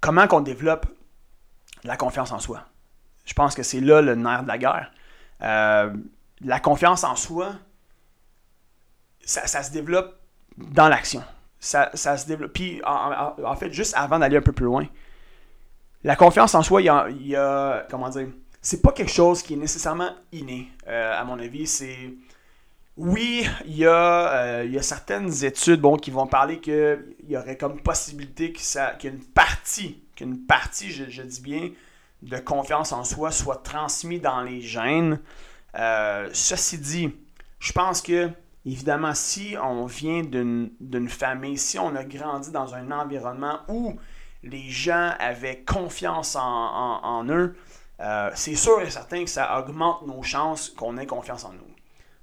comment 0.00 0.26
qu'on 0.26 0.40
développe 0.40 0.86
la 1.84 1.96
confiance 1.96 2.32
en 2.32 2.38
soi? 2.38 2.64
Je 3.24 3.34
pense 3.34 3.54
que 3.54 3.62
c'est 3.62 3.80
là 3.80 4.00
le 4.02 4.14
nerf 4.14 4.42
de 4.42 4.48
la 4.48 4.58
guerre. 4.58 4.92
Euh, 5.42 5.94
la 6.42 6.60
confiance 6.60 7.04
en 7.04 7.16
soi, 7.16 7.52
ça, 9.24 9.62
se 9.62 9.70
développe 9.70 10.18
dans 10.56 10.88
l'action. 10.88 11.22
Ça, 11.58 11.90
se 11.94 12.26
développe. 12.26 12.52
Puis, 12.52 12.80
en, 12.84 13.56
fait, 13.56 13.72
juste 13.72 13.94
avant 13.96 14.18
d'aller 14.18 14.38
un 14.38 14.42
peu 14.42 14.52
plus 14.52 14.64
loin, 14.64 14.86
la 16.02 16.16
confiance 16.16 16.54
en 16.54 16.62
soi, 16.62 16.80
il 16.82 17.26
y 17.26 17.36
a, 17.36 17.86
comment 17.90 18.08
dire, 18.08 18.28
c'est 18.62 18.82
pas 18.82 18.92
quelque 18.92 19.12
chose 19.12 19.42
qui 19.42 19.54
est 19.54 19.58
nécessairement 19.58 20.10
inné, 20.32 20.72
à 20.86 21.22
mon 21.24 21.38
avis. 21.38 21.66
C'est 21.66 22.14
oui, 23.02 23.48
il 23.64 23.78
y, 23.78 23.86
a, 23.86 24.32
euh, 24.32 24.64
il 24.66 24.72
y 24.72 24.78
a 24.78 24.82
certaines 24.82 25.42
études 25.42 25.80
bon, 25.80 25.96
qui 25.96 26.10
vont 26.10 26.26
parler 26.26 26.60
qu'il 26.60 27.16
y 27.26 27.34
aurait 27.34 27.56
comme 27.56 27.80
possibilité 27.80 28.52
partie, 29.34 30.04
qu'une 30.14 30.44
partie, 30.44 30.90
je, 30.90 31.22
dis 31.22 31.40
bien, 31.40 31.70
de 32.20 32.36
confiance 32.36 32.92
en 32.92 33.04
soi 33.04 33.30
soit 33.30 33.62
transmise 33.62 34.20
dans 34.20 34.42
les 34.42 34.60
gènes. 34.60 35.18
Euh, 35.76 36.28
ceci 36.34 36.76
dit, 36.76 37.14
je 37.58 37.72
pense 37.72 38.02
que, 38.02 38.28
évidemment, 38.66 39.14
si 39.14 39.56
on 39.62 39.86
vient 39.86 40.22
d'une 40.22 41.08
famille, 41.08 41.56
si 41.56 41.78
on 41.78 41.96
a 41.96 42.04
grandi 42.04 42.50
dans 42.50 42.74
un 42.74 42.90
environnement 42.90 43.60
où 43.68 43.96
les 44.42 44.68
gens 44.68 45.14
avaient 45.18 45.62
confiance 45.62 46.36
en, 46.38 47.24
eux, 47.30 47.56
euh, 48.00 48.30
c'est 48.34 48.56
sûr 48.56 48.82
et 48.82 48.90
certain 48.90 49.24
que 49.24 49.30
ça 49.30 49.58
augmente 49.58 50.06
nos 50.06 50.22
chances 50.22 50.68
qu'on 50.68 50.98
ait 50.98 51.06
confiance 51.06 51.46
en 51.46 51.54
nous. 51.54 51.69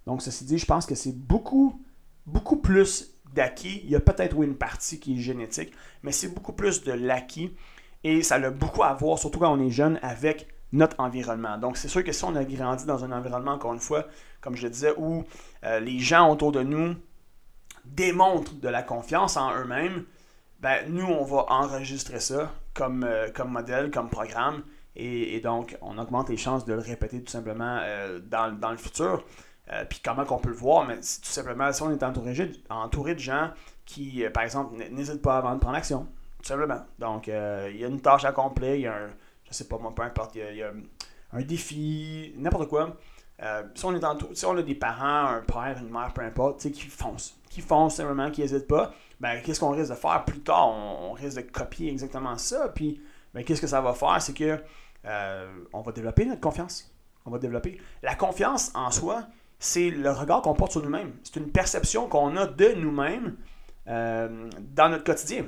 Donc, 0.08 0.22
ceci 0.22 0.46
dit, 0.46 0.58
je 0.58 0.66
pense 0.66 0.86
que 0.86 0.96
c'est 0.96 1.16
beaucoup, 1.16 1.84
beaucoup 2.26 2.56
plus 2.56 3.12
d'acquis. 3.34 3.82
Il 3.84 3.90
y 3.90 3.96
a 3.96 4.00
peut-être 4.00 4.42
une 4.42 4.56
partie 4.56 5.02
qui 5.02 5.18
est 5.18 5.22
génétique, 5.22 5.74
mais 6.02 6.14
c'est 6.14 6.30
beaucoup 6.30 6.54
plus 6.54 6.82
de 6.84 6.94
l'acquis. 6.94 7.54
Et 8.06 8.24
ça 8.24 8.36
a 8.36 8.50
beaucoup 8.50 8.84
à 8.84 8.94
voir, 8.94 9.20
surtout 9.20 9.40
quand 9.40 9.54
on 9.54 9.60
est 9.60 9.70
jeune, 9.70 10.00
avec 10.02 10.48
notre 10.72 10.98
environnement. 11.02 11.58
Donc, 11.58 11.76
c'est 11.76 11.90
sûr 11.90 12.06
que 12.06 12.14
si 12.14 12.24
on 12.24 12.38
a 12.38 12.46
grandi 12.46 12.86
dans 12.86 13.04
un 13.04 13.12
environnement, 13.12 13.52
encore 13.52 13.74
une 13.74 13.82
fois, 13.82 14.08
comme 14.40 14.56
je 14.56 14.64
le 14.64 14.70
disais, 14.70 14.94
où 14.96 15.26
euh, 15.66 15.82
les 15.82 16.00
gens 16.00 16.32
autour 16.32 16.54
de 16.54 16.64
nous 16.64 16.96
démontrent 17.84 18.56
de 18.56 18.70
la 18.70 18.84
confiance 18.84 19.36
en 19.36 19.54
eux-mêmes, 19.58 20.06
ben, 20.62 20.90
nous, 20.90 21.06
on 21.06 21.26
va 21.26 21.48
enregistrer 21.50 22.22
ça 22.22 22.54
comme, 22.74 23.04
euh, 23.04 23.28
modèle, 23.46 23.92
comme 23.92 24.10
programme. 24.10 24.64
Et, 24.96 25.40
donc, 25.42 25.78
on 25.82 26.00
augmente 26.00 26.30
les 26.30 26.38
chances 26.38 26.66
de 26.66 26.74
le 26.74 26.80
répéter 26.80 27.22
tout 27.22 27.32
simplement 27.32 27.78
euh, 27.82 28.20
dans, 28.20 28.72
le 28.72 28.78
futur. 28.78 29.24
Euh, 29.72 29.84
puis 29.84 30.00
comment 30.04 30.24
qu'on 30.24 30.38
peut 30.38 30.50
le 30.50 30.56
voir, 30.56 30.86
mais 30.86 30.96
tout 30.96 31.02
simplement, 31.24 31.72
si 31.74 31.82
on 31.82 31.92
est 31.92 32.02
entouré, 32.02 32.34
entouré 32.70 33.16
de 33.16 33.20
gens 33.20 33.52
qui, 33.86 34.24
euh, 34.24 34.30
par 34.30 34.44
exemple, 34.44 34.76
n'hésitent 34.92 35.22
pas 35.22 35.38
avant 35.38 35.54
de 35.56 35.60
prendre 35.60 35.76
action, 35.76 36.08
tout 36.42 36.48
simplement. 36.48 36.86
Donc, 37.00 37.28
euh, 37.28 37.70
il 37.74 37.78
y 37.78 37.84
a 37.84 37.88
une 37.88 38.00
tâche 38.00 38.24
à 38.24 38.30
accomplir, 38.30 38.76
il 38.76 38.82
y 38.82 38.88
a 38.88 38.94
un, 38.94 39.10
je 39.44 39.54
sais 39.54 39.68
pas 39.68 39.78
moi, 39.78 39.94
peu 39.94 40.04
importe, 40.04 40.36
il 40.36 40.56
y 40.56 40.64
a, 40.64 40.72
un 41.34 41.42
défi, 41.42 42.34
n'importe 42.38 42.70
quoi. 42.70 42.96
si, 43.76 43.86
on 43.86 43.94
est 43.94 44.04
entouré, 44.06 44.36
si 44.36 44.46
on 44.46 44.56
a 44.56 44.62
des 44.62 44.76
parents, 44.76 45.28
un 45.28 45.42
père, 45.42 45.78
une 45.82 45.90
mère, 45.90 46.14
peu 46.14 46.22
importe, 46.22 46.62
qui 46.72 46.84
foncent, 46.84 47.38
qui 47.50 47.60
foncent 47.60 47.96
simplement, 47.96 48.32
qui 48.32 48.42
n'hésitent 48.42 48.68
pas, 48.68 48.94
ben, 49.20 49.42
qu'est-ce 49.42 49.60
qu'on 49.60 49.72
risque 49.72 49.90
de 49.90 49.96
faire 49.96 50.24
plus 50.24 50.40
tard? 50.40 50.70
On, 50.70 51.12
risque 51.12 51.38
de 51.38 51.52
copier 51.52 51.92
exactement 51.92 52.38
ça, 52.38 52.70
puis 52.70 53.02
ben, 53.34 53.44
qu'est-ce 53.44 53.60
que 53.60 53.68
ça 53.68 53.82
va 53.82 53.94
faire? 53.94 54.22
C'est 54.22 54.34
que 54.34 54.58
on 55.74 55.82
va 55.82 55.92
développer 55.92 56.26
notre 56.26 56.42
confiance. 56.42 56.90
On 57.26 57.30
va 57.30 57.40
développer. 57.40 57.78
La 58.04 58.16
confiance 58.16 58.72
en 58.74 58.90
soi, 58.90 59.28
c'est 59.60 59.90
le 59.90 60.12
regard 60.12 60.42
qu'on 60.42 60.54
porte 60.54 60.72
sur 60.72 60.84
nous-mêmes. 60.84 61.14
C'est 61.24 61.38
une 61.38 61.52
perception 61.52 62.08
qu'on 62.08 62.36
a 62.38 62.46
de 62.46 62.74
nous-mêmes 62.74 63.38
euh, 63.88 64.50
dans 64.60 64.90
notre 64.90 65.04
quotidien. 65.04 65.48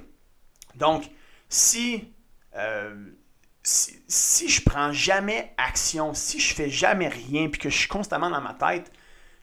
Donc, 0.75 1.10
si, 1.48 2.13
euh, 2.56 2.96
si, 3.63 4.50
je 4.50 4.63
prends 4.63 4.92
jamais 4.92 5.54
action, 5.58 6.13
si 6.13 6.39
je 6.39 6.56
fais 6.56 6.70
jamais 6.70 7.08
rien, 7.08 7.50
puis 7.50 7.62
que 7.62 7.70
je 7.70 7.78
suis 7.78 7.88
constamment 7.88 8.30
dans 8.30 8.42
ma 8.42 8.54
tête, 8.54 8.92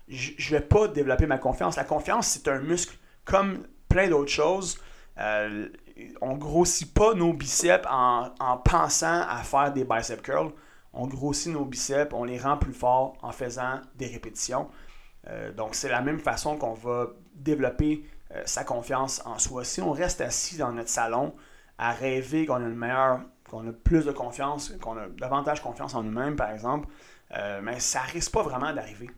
je 0.09 0.33
ne 0.33 0.59
vais 0.59 0.65
pas 0.65 0.89
développer 0.89 1.27
ma 1.27 1.39
confiance. 1.39 1.77
La 1.77 1.85
confiance, 1.85 2.29
c'est 2.29 2.49
un 2.49 2.61
muscle 2.61 2.97
comme 3.25 3.67
plein 3.89 4.09
d'autres 4.09 4.31
choses. 4.31 4.79
Euh, 5.19 5.69
on 6.21 6.37
grossit 6.37 6.93
pas 6.93 7.15
nos 7.15 7.33
biceps 7.33 7.87
en, 7.91 8.31
en 8.39 8.57
pensant 8.59 9.23
à 9.29 9.43
faire 9.43 9.73
des 9.73 9.85
bicep 9.85 10.23
curls 10.23 10.53
on 10.97 11.07
grossit 11.07 11.53
nos 11.53 11.65
biceps, 11.65 12.13
on 12.13 12.25
les 12.25 12.39
rend 12.39 12.57
plus 12.57 12.73
forts 12.73 13.17
en 13.23 13.33
faisant 13.33 13.81
des 13.97 14.07
répétitions. 14.07 14.69
Euh, 15.29 15.53
donc, 15.53 15.75
c'est 15.75 15.89
la 15.89 16.01
même 16.01 16.19
façon 16.19 16.57
qu'on 16.57 16.75
va 16.75 17.09
développer 17.35 18.05
euh, 18.35 18.43
sa 18.47 18.65
confiance 18.65 19.23
en 19.25 19.39
soi. 19.39 19.65
Si 19.65 19.81
on 19.81 19.93
reste 19.93 20.21
assis 20.21 20.57
dans 20.57 20.73
notre 20.73 20.89
salon 20.89 21.35
à 21.79 21.93
rêver 21.93 22.47
qu'on 22.47 22.57
a 22.57 22.61
une 22.61 22.75
meilleure, 22.75 23.21
qu'on 23.49 23.69
a 23.69 23.73
plus 23.73 24.05
de 24.05 24.13
confiance, 24.13 24.73
qu'on 24.81 24.97
a 24.97 25.09
davantage 25.09 25.63
confiance 25.63 25.95
en 25.95 26.03
nous-mêmes, 26.03 26.37
par 26.37 26.51
exemple, 26.51 26.89
euh, 27.37 27.61
mais 27.63 27.81
ça 27.81 28.01
risque 28.01 28.33
pas 28.33 28.43
vraiment 28.43 28.73
d'arriver. 28.73 29.11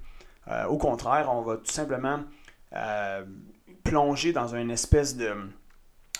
au 0.68 0.78
contraire, 0.78 1.28
on 1.30 1.42
va 1.42 1.58
tout 1.58 1.70
simplement 1.70 2.20
plonger 3.84 4.32
dans 4.32 4.54
une 4.54 4.70
espèce 4.70 5.14
de, 5.14 5.34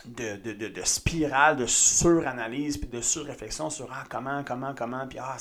de, 0.05 0.37
de, 0.37 0.69
de, 0.69 0.83
spirale 0.85 1.57
de 1.57 1.67
suranalyse 1.67 2.79
puis 2.79 2.89
de 2.89 3.01
surréflexion 3.01 3.71
sur 3.71 3.89
ah, 3.93 4.05
comment, 4.09 4.45
comment, 4.45 4.75
comment, 4.75 5.07
puis 5.07 5.19
ah, 5.19 5.37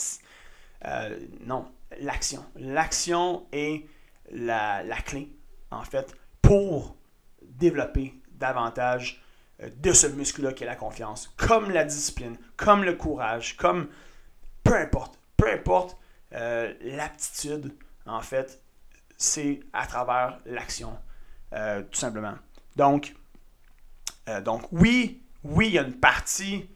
euh, 0.85 1.19
non, 1.41 1.71
l'action. 1.99 2.45
L'action 2.55 3.45
est 3.51 3.85
la, 4.31 4.83
clé, 5.05 5.31
en 5.71 5.83
fait, 5.83 6.15
pour 6.41 6.95
développer 7.41 8.13
davantage 8.31 9.23
euh, 9.61 9.69
de 9.77 9.91
ce 9.91 10.07
muscle-là 10.07 10.53
qui 10.53 10.63
est 10.63 10.67
la 10.67 10.75
confiance, 10.75 11.33
comme 11.37 11.71
la 11.71 11.83
discipline, 11.83 12.37
comme 12.55 12.83
le 12.83 12.93
courage, 12.93 13.57
comme 13.57 13.89
peu 14.63 14.75
importe, 14.75 15.17
peu 15.37 15.51
importe 15.51 15.97
euh, 16.33 16.73
l'aptitude, 16.81 17.73
en 18.05 18.21
fait, 18.21 18.61
c'est 19.17 19.61
à 19.73 19.87
travers 19.87 20.39
l'action, 20.45 20.95
tout 21.51 21.97
simplement. 21.99 22.35
Donc, 22.75 23.15
euh, 24.27 24.41
donc 24.41 24.63
oui, 24.71 25.23
oui, 25.43 25.67
il 25.67 25.73
y 25.73 25.79
a 25.79 25.83
une 25.83 25.99
partie 25.99 26.69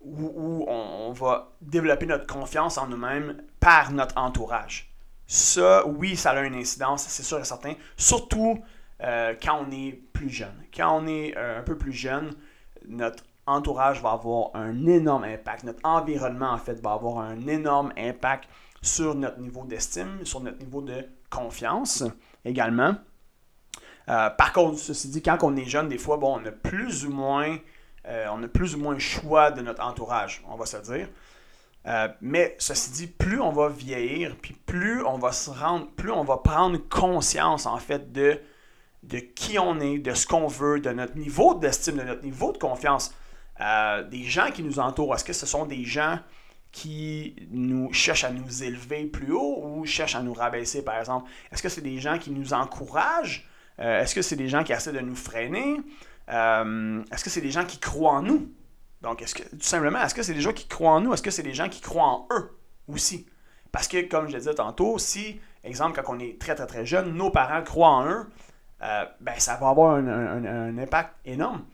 où, 0.00 0.64
on, 0.68 1.12
va 1.12 1.52
développer 1.60 2.06
notre 2.06 2.26
confiance 2.26 2.78
en 2.78 2.86
nous-mêmes 2.86 3.42
par 3.60 3.90
notre 3.90 4.16
entourage. 4.16 4.92
Ça, 5.26 5.86
oui, 5.86 6.16
ça 6.16 6.30
a 6.30 6.42
une 6.42 6.54
incidence, 6.54 7.04
c'est 7.08 7.22
sûr 7.22 7.38
et 7.38 7.44
certain. 7.44 7.74
Surtout 7.96 8.62
euh, 9.02 9.34
quand 9.42 9.64
on 9.66 9.70
est 9.70 9.92
plus 10.12 10.30
jeune. 10.30 10.54
Quand 10.74 11.00
on 11.00 11.06
est 11.06 11.36
euh, 11.36 11.58
un 11.58 11.62
peu 11.62 11.76
plus 11.76 11.92
jeune, 11.92 12.34
notre 12.86 13.24
entourage 13.46 14.00
va 14.02 14.12
avoir 14.12 14.50
un 14.54 14.86
énorme 14.86 15.24
impact. 15.24 15.64
Notre 15.64 15.80
environnement, 15.84 16.52
en 16.52 16.58
fait, 16.58 16.80
va 16.80 16.92
avoir 16.92 17.18
un 17.18 17.46
énorme 17.46 17.92
impact 17.96 18.48
sur 18.82 19.14
notre 19.14 19.38
niveau 19.38 19.64
d'estime, 19.64 20.24
sur 20.24 20.40
notre 20.40 20.58
niveau 20.58 20.80
de 20.82 21.04
confiance 21.30 22.04
également. 22.44 22.94
Euh, 24.08 24.30
par 24.30 24.52
contre, 24.52 24.78
ceci 24.78 25.08
dit, 25.08 25.22
quand 25.22 25.38
on 25.42 25.56
est 25.56 25.66
jeune, 25.66 25.88
des 25.88 25.98
fois, 25.98 26.16
bon, 26.16 26.40
on 26.40 26.46
a 26.46 26.50
plus 26.50 27.04
ou 27.04 27.10
moins, 27.10 27.58
euh, 28.06 28.26
on 28.32 28.42
a 28.42 28.48
plus 28.48 28.74
ou 28.74 28.78
moins 28.78 28.98
choix 28.98 29.50
de 29.50 29.60
notre 29.60 29.84
entourage, 29.84 30.42
on 30.48 30.56
va 30.56 30.66
se 30.66 30.78
dire. 30.78 31.08
Euh, 31.86 32.08
mais 32.20 32.56
ceci 32.58 32.90
dit, 32.90 33.06
plus 33.06 33.40
on 33.40 33.52
va 33.52 33.68
vieillir, 33.68 34.36
puis 34.40 34.54
plus 34.66 35.04
on 35.04 35.18
va 35.18 35.32
se 35.32 35.50
rendre, 35.50 35.88
plus 35.92 36.10
on 36.10 36.24
va 36.24 36.38
prendre 36.38 36.78
conscience 36.88 37.66
en 37.66 37.78
fait 37.78 38.12
de, 38.12 38.40
de 39.04 39.18
qui 39.18 39.58
on 39.58 39.78
est, 39.80 39.98
de 39.98 40.14
ce 40.14 40.26
qu'on 40.26 40.48
veut, 40.48 40.80
de 40.80 40.90
notre 40.90 41.16
niveau 41.16 41.54
d'estime, 41.54 41.96
de 41.96 42.02
notre 42.02 42.24
niveau 42.24 42.52
de 42.52 42.58
confiance. 42.58 43.14
des 44.10 44.24
gens 44.24 44.50
qui 44.50 44.62
nous 44.62 44.78
entourent, 44.78 45.14
est-ce 45.14 45.24
que 45.24 45.32
ce 45.32 45.46
sont 45.46 45.66
des 45.66 45.84
gens 45.84 46.18
qui 46.72 47.36
nous 47.50 47.92
cherchent 47.92 48.24
à 48.24 48.30
nous 48.30 48.62
élever 48.62 49.04
plus 49.04 49.32
haut 49.32 49.62
ou 49.64 49.86
cherchent 49.86 50.16
à 50.16 50.22
nous 50.22 50.34
rabaisser, 50.34 50.82
par 50.82 50.98
exemple? 50.98 51.30
Est-ce 51.52 51.62
que 51.62 51.68
c'est 51.68 51.80
des 51.80 51.98
gens 51.98 52.18
qui 52.18 52.30
nous 52.30 52.52
encouragent 52.52 53.47
euh, 53.80 54.02
est-ce 54.02 54.14
que 54.14 54.22
c'est 54.22 54.36
des 54.36 54.48
gens 54.48 54.64
qui 54.64 54.72
essaient 54.72 54.92
de 54.92 55.00
nous 55.00 55.16
freiner? 55.16 55.80
Euh, 56.30 57.02
est-ce 57.12 57.24
que 57.24 57.30
c'est 57.30 57.40
des 57.40 57.50
gens 57.50 57.64
qui 57.64 57.78
croient 57.78 58.12
en 58.12 58.22
nous? 58.22 58.52
Donc, 59.02 59.22
est-ce 59.22 59.34
que, 59.34 59.42
tout 59.42 59.58
simplement, 59.60 60.02
est-ce 60.02 60.14
que 60.14 60.22
c'est 60.22 60.34
des 60.34 60.40
gens 60.40 60.52
qui 60.52 60.66
croient 60.66 60.92
en 60.92 61.00
nous? 61.00 61.12
Est-ce 61.14 61.22
que 61.22 61.30
c'est 61.30 61.42
des 61.42 61.54
gens 61.54 61.68
qui 61.68 61.80
croient 61.80 62.04
en 62.04 62.28
eux 62.32 62.58
aussi? 62.88 63.26
Parce 63.70 63.86
que, 63.86 64.08
comme 64.08 64.26
je 64.28 64.32
le 64.32 64.38
disais 64.38 64.54
tantôt, 64.54 64.98
si, 64.98 65.40
exemple, 65.62 66.00
quand 66.00 66.12
on 66.12 66.18
est 66.18 66.40
très, 66.40 66.54
très, 66.54 66.66
très 66.66 66.84
jeune, 66.84 67.14
nos 67.14 67.30
parents 67.30 67.62
croient 67.62 67.90
en 67.90 68.06
eux, 68.06 68.26
euh, 68.82 69.04
ben, 69.20 69.34
ça 69.38 69.56
va 69.56 69.68
avoir 69.68 69.94
un, 69.94 70.78
impact 70.78 71.14
énorme. 71.24 71.64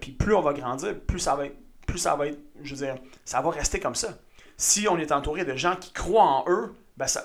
puis 0.00 0.12
plus 0.12 0.34
on 0.34 0.40
va 0.40 0.52
grandir, 0.52 0.94
plus 1.00 1.18
ça 1.18 1.34
va 1.34 1.46
être, 1.46 1.56
plus 1.86 1.98
ça 1.98 2.14
va 2.14 2.28
être, 2.28 2.38
je 2.62 2.74
veux 2.74 2.86
dire, 2.86 2.96
ça 3.24 3.40
va 3.40 3.50
rester 3.50 3.80
comme 3.80 3.94
ça. 3.94 4.08
Si 4.56 4.86
on 4.88 4.98
est 4.98 5.10
entouré 5.10 5.44
de 5.44 5.56
gens 5.56 5.74
qui 5.76 5.92
croient 5.92 6.22
en 6.22 6.44
eux, 6.48 6.74
ben 6.96 7.06
ça, 7.08 7.24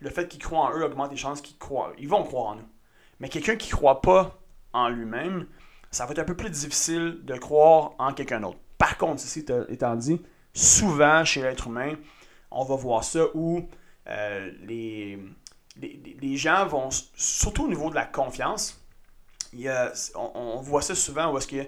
le 0.00 0.10
fait 0.10 0.28
qu'ils 0.28 0.42
croient 0.42 0.70
en 0.70 0.76
eux 0.76 0.84
augmente 0.84 1.10
les 1.10 1.16
chances 1.16 1.40
qu'ils 1.40 1.58
croient. 1.58 1.92
Ils 1.98 2.08
vont 2.08 2.24
croire 2.24 2.46
en 2.46 2.54
nous. 2.56 2.68
Mais 3.20 3.28
quelqu'un 3.28 3.56
qui 3.56 3.70
ne 3.70 3.76
croit 3.76 4.00
pas 4.00 4.38
en 4.72 4.88
lui-même, 4.88 5.46
ça 5.90 6.04
va 6.04 6.12
être 6.12 6.18
un 6.18 6.24
peu 6.24 6.36
plus 6.36 6.50
difficile 6.50 7.20
de 7.24 7.36
croire 7.36 7.94
en 7.98 8.12
quelqu'un 8.12 8.40
d'autre. 8.40 8.58
Par 8.78 8.98
contre, 8.98 9.20
ceci 9.20 9.44
étant 9.68 9.96
dit, 9.96 10.20
souvent 10.52 11.24
chez 11.24 11.42
l'être 11.42 11.68
humain, 11.68 11.94
on 12.50 12.64
va 12.64 12.76
voir 12.76 13.04
ça 13.04 13.24
où 13.34 13.66
euh, 14.08 14.50
les, 14.62 15.18
les, 15.80 16.36
gens 16.36 16.66
vont, 16.66 16.88
surtout 16.90 17.64
au 17.64 17.68
niveau 17.68 17.90
de 17.90 17.94
la 17.94 18.04
confiance, 18.04 18.80
il 19.52 19.72
on, 20.14 20.60
voit 20.60 20.82
ça 20.82 20.94
souvent 20.94 21.32
où 21.32 21.38
est-ce 21.38 21.46
que 21.46 21.66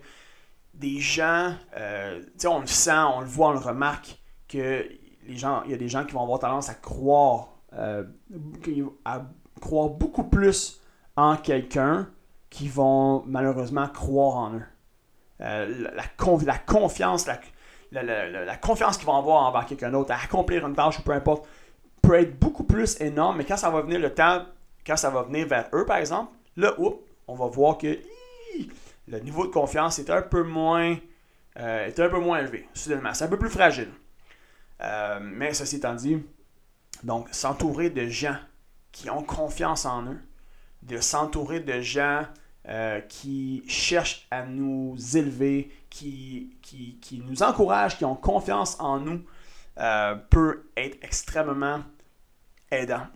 des 0.74 1.00
gens, 1.00 1.54
euh, 1.76 2.22
on 2.46 2.60
le 2.60 2.66
sent, 2.66 2.90
on 2.92 3.20
le 3.20 3.26
voit, 3.26 3.48
on 3.48 3.52
le 3.52 3.58
remarque, 3.58 4.18
que 4.46 4.88
les 5.26 5.36
gens, 5.36 5.62
il 5.64 5.70
y 5.70 5.74
a 5.74 5.76
des 5.76 5.88
gens 5.88 6.04
qui 6.04 6.12
vont 6.12 6.22
avoir 6.22 6.38
tendance 6.38 6.68
à 6.68 6.74
croire, 6.74 7.48
euh, 7.72 8.04
à 9.04 9.26
croire 9.60 9.88
beaucoup 9.88 10.24
plus 10.24 10.80
en 11.18 11.36
quelqu'un 11.36 12.08
qui 12.48 12.68
vont 12.68 13.24
malheureusement 13.26 13.88
croire 13.88 14.36
en 14.36 14.54
eux. 14.54 14.62
Euh, 15.40 15.82
la, 15.82 15.90
la, 16.44 16.58
confiance, 16.58 17.26
la, 17.26 18.44
la 18.44 18.56
confiance 18.56 18.96
qu'ils 18.96 19.06
vont 19.06 19.16
avoir 19.16 19.42
envers 19.42 19.66
quelqu'un 19.66 19.90
d'autre, 19.90 20.12
à 20.12 20.22
accomplir 20.22 20.64
une 20.64 20.76
tâche 20.76 21.00
ou 21.00 21.02
peu 21.02 21.10
importe, 21.10 21.44
peut 22.02 22.14
être 22.14 22.38
beaucoup 22.38 22.62
plus 22.62 23.00
énorme, 23.00 23.38
mais 23.38 23.44
quand 23.44 23.56
ça 23.56 23.68
va 23.68 23.82
venir 23.82 23.98
le 23.98 24.14
temps, 24.14 24.44
quand 24.86 24.96
ça 24.96 25.10
va 25.10 25.22
venir 25.24 25.48
vers 25.48 25.68
eux 25.72 25.84
par 25.84 25.96
exemple, 25.96 26.32
là, 26.56 26.72
on 27.26 27.34
va 27.34 27.46
voir 27.46 27.78
que 27.78 27.98
le 29.08 29.18
niveau 29.18 29.44
de 29.44 29.50
confiance 29.50 29.98
est 29.98 30.10
un 30.10 30.22
peu 30.22 30.44
moins, 30.44 30.96
euh, 31.58 31.86
est 31.86 31.98
un 31.98 32.08
peu 32.08 32.20
moins 32.20 32.38
élevé, 32.38 32.68
soudainement. 32.74 33.12
C'est 33.12 33.24
un 33.24 33.28
peu 33.28 33.38
plus 33.38 33.50
fragile. 33.50 33.90
Euh, 34.82 35.18
mais 35.20 35.52
ceci 35.52 35.76
étant 35.76 35.94
dit, 35.94 36.24
donc 37.02 37.26
s'entourer 37.32 37.90
de 37.90 38.06
gens 38.06 38.36
qui 38.92 39.10
ont 39.10 39.24
confiance 39.24 39.84
en 39.84 40.04
eux, 40.04 40.18
de 40.82 41.00
s'entourer 41.00 41.60
de 41.60 41.80
gens 41.80 42.24
euh, 42.68 43.00
qui 43.00 43.62
cherchent 43.66 44.26
à 44.30 44.44
nous 44.44 44.96
élever, 45.14 45.72
qui, 45.88 46.56
qui, 46.60 46.98
qui, 47.00 47.18
nous 47.18 47.42
encouragent, 47.42 47.96
qui 47.96 48.04
ont 48.04 48.14
confiance 48.14 48.78
en 48.78 49.00
nous, 49.00 49.24
euh, 49.78 50.14
peut 50.28 50.68
être 50.76 50.98
extrêmement 51.02 51.82
aidant. 52.70 53.06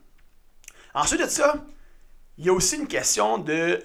Ensuite 0.95 1.21
de 1.21 1.27
ça, 1.27 1.55
il 2.39 2.47
y 2.47 2.49
a 2.49 2.53
aussi 2.53 2.77
une 2.77 2.87
question 2.87 3.39
de 3.39 3.83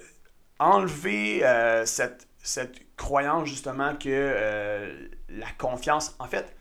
enlever 0.60 1.46
euh, 1.46 1.86
cette, 1.86 2.28
cette, 2.42 2.96
croyance 2.96 3.48
justement 3.48 3.94
que 3.96 5.08
la 5.30 5.52
confiance, 5.60 6.16
en 6.18 6.26
fait, 6.26 6.56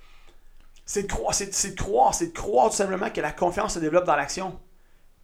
c'est 0.84 1.04
de 1.04 1.08
croire, 1.08 1.34
c'est, 1.34 1.46
de 1.46 1.80
croire, 1.80 2.14
c'est 2.14 2.26
de 2.26 2.32
croire 2.32 2.70
tout 2.70 2.76
simplement 2.76 3.08
que 3.08 3.20
la 3.20 3.32
confiance 3.32 3.74
se 3.74 3.78
développe 3.78 4.04
dans 4.04 4.16
l'action. 4.16 4.58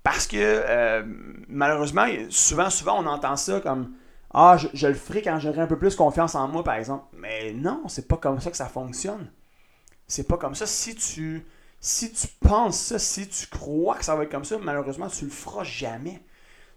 Parce 0.03 0.27
que 0.27 0.37
euh, 0.39 1.03
malheureusement, 1.49 2.07
souvent, 2.31 2.71
souvent, 2.71 3.03
on 3.03 3.07
entend 3.07 3.37
ça 3.37 3.61
comme 3.61 3.95
Ah, 4.35 4.57
je, 4.73 4.87
le 4.87 4.95
ferai 4.95 5.23
quand 5.23 5.39
j'aurai 5.39 5.61
un 5.61 5.67
peu 5.67 5.79
plus 5.79 5.95
confiance 5.95 6.35
en 6.35 6.49
moi, 6.49 6.65
par 6.65 6.75
exemple. 6.75 7.05
Mais 7.17 7.53
non, 7.53 7.83
c'est 7.89 8.09
pas 8.09 8.17
comme 8.17 8.41
ça 8.41 8.51
que 8.51 8.57
ça 8.57 8.67
fonctionne. 8.67 9.31
C'est 10.09 10.27
pas 10.27 10.37
comme 10.37 10.55
ça. 10.55 10.67
Si 10.67 10.95
tu, 10.97 11.47
si 11.81 12.13
tu 12.13 12.27
penses 12.41 12.79
ça, 12.79 12.99
si 12.99 13.29
tu 13.29 13.47
crois 13.47 13.97
que 13.97 14.05
ça 14.05 14.17
va 14.17 14.25
être 14.25 14.31
comme 14.31 14.45
ça, 14.45 14.59
malheureusement, 14.59 15.09
tu 15.09 15.25
le 15.25 15.31
feras 15.31 15.65
jamais. 15.65 16.23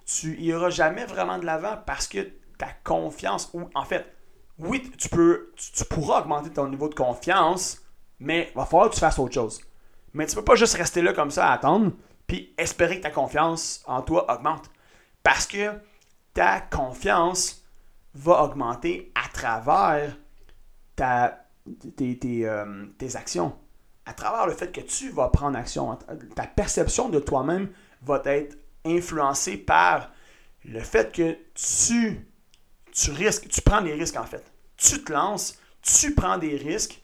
Tu 0.06 0.38
iras 0.40 0.70
jamais 0.70 1.06
vraiment 1.06 1.40
de 1.40 1.46
l'avant 1.46 1.78
parce 1.86 2.08
que 2.08 2.20
ta 2.60 2.68
confiance, 2.84 3.50
ou 3.54 3.64
en 3.74 3.86
fait, 3.86 4.06
oui, 4.60 4.92
tu, 4.98 5.10
peux, 5.10 5.52
tu, 5.56 5.84
pourras 5.86 6.22
augmenter 6.22 6.52
ton 6.52 6.68
niveau 6.70 6.88
de 6.88 6.96
confiance, 6.96 7.82
mais 8.20 8.50
il 8.54 8.58
va 8.58 8.66
falloir 8.66 8.90
que 8.90 8.94
tu 8.94 9.00
fasses 9.00 9.20
autre 9.20 9.34
chose. 9.34 9.62
Mais 10.14 10.28
tu 10.28 10.36
peux 10.36 10.44
pas 10.44 10.56
juste 10.56 10.76
rester 10.76 11.02
là 11.02 11.12
comme 11.12 11.32
ça 11.32 11.50
à 11.50 11.54
attendre 11.54 11.92
puis 12.28 12.54
espérer 12.58 12.98
que 12.98 13.04
ta 13.04 13.12
confiance 13.12 13.84
en 13.88 14.02
toi 14.02 14.32
augmente. 14.34 14.70
Parce 15.24 15.46
que 15.46 15.72
ta 16.34 16.62
confiance 16.62 17.64
va 18.14 18.44
augmenter 18.44 19.12
à 19.16 19.28
travers 19.30 20.16
ta, 20.96 21.46
tes, 21.96 22.18
euh, 22.48 22.86
tes, 22.98 23.16
actions, 23.16 23.58
à 24.06 24.14
travers 24.14 24.48
le 24.48 24.54
fait 24.54 24.72
que 24.72 24.82
tu 24.82 25.10
vas 25.10 25.30
prendre 25.30 25.58
action. 25.58 25.98
Ta 26.36 26.48
perception 26.48 27.10
de 27.10 27.20
toi-même 27.20 27.70
va 28.02 28.22
être 28.26 28.58
influencée 28.86 29.58
par 29.58 30.12
le 30.64 30.80
fait 30.80 31.12
que 31.12 31.38
tu, 31.54 32.28
tu 32.92 33.12
risques, 33.12 33.48
tu 33.50 33.62
prends 33.62 33.82
des 33.82 33.94
risques 33.94 34.18
en 34.18 34.26
fait. 34.26 34.44
Tu 34.78 35.04
te 35.04 35.12
lances, 35.12 35.60
tu 35.82 36.14
prends 36.14 36.38
des 36.38 36.56
risques 36.56 37.02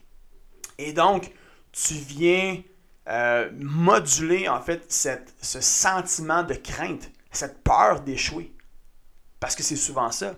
et 0.77 0.93
donc 0.93 1.31
tu 1.71 1.93
viens 1.93 2.61
euh, 3.07 3.49
moduler 3.53 4.47
en 4.47 4.61
fait 4.61 4.91
ce 4.91 5.61
sentiment 5.61 6.43
de 6.43 6.53
crainte, 6.53 7.09
cette 7.31 7.63
peur 7.63 8.01
d'échouer. 8.01 8.53
Parce 9.39 9.55
que 9.55 9.63
c'est 9.63 9.75
souvent 9.75 10.11
ça. 10.11 10.35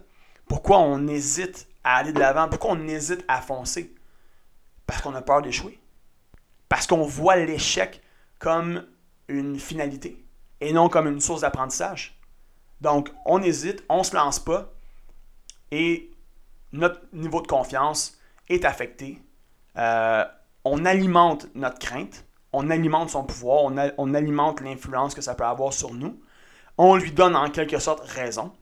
Pourquoi 0.48 0.80
on 0.80 1.08
hésite 1.08 1.68
à 1.84 1.98
aller 1.98 2.14
de 2.14 2.20
l'avant? 2.20 2.48
Pourquoi 2.48 2.72
on 2.72 2.88
hésite 2.88 3.24
à 3.28 3.42
foncer? 3.42 3.94
Parce 4.86 5.02
qu'on 5.02 5.16
a 5.16 5.22
peur 5.22 5.42
d'échouer. 5.42 5.80
Parce 6.70 6.88
qu'on 6.88 7.04
voit 7.04 7.36
l'échec 7.36 8.02
comme 8.40 8.86
une 9.28 9.60
finalité 9.60 10.26
et 10.62 10.72
non 10.74 10.90
comme 10.90 11.08
une 11.08 11.20
source 11.20 11.42
d'apprentissage. 11.42 12.18
Donc, 12.82 13.10
on 13.26 13.42
hésite, 13.42 13.84
on 13.90 14.00
ne 14.00 14.04
se 14.04 14.16
lance 14.16 14.40
pas 14.40 14.74
et 15.72 16.12
notre 16.72 17.02
niveau 17.14 17.42
de 17.42 17.48
confiance 17.48 18.18
est 18.50 18.66
affecté. 18.66 19.22
Euh, 19.78 20.26
on 20.64 20.86
alimente 20.86 21.48
notre 21.56 21.80
crainte 21.80 22.26
on 22.54 22.70
alimente 22.70 23.10
son 23.10 23.24
pouvoir, 23.24 23.64
on, 23.98 24.14
alimente 24.14 24.62
l'influence 24.62 25.16
que 25.16 25.22
ça 25.22 25.34
peut 25.34 25.44
avoir 25.44 25.74
sur 25.74 25.94
nous. 25.94 26.20
On 26.78 26.96
lui 26.96 27.12
donne 27.12 27.36
en 27.36 27.50
quelque 27.50 27.80
sorte 27.80 28.08
raison. 28.08 28.54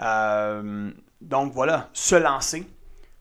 Euh, 0.00 0.90
donc 1.20 1.52
voilà, 1.52 1.88
se 1.92 2.16
lancer, 2.16 2.68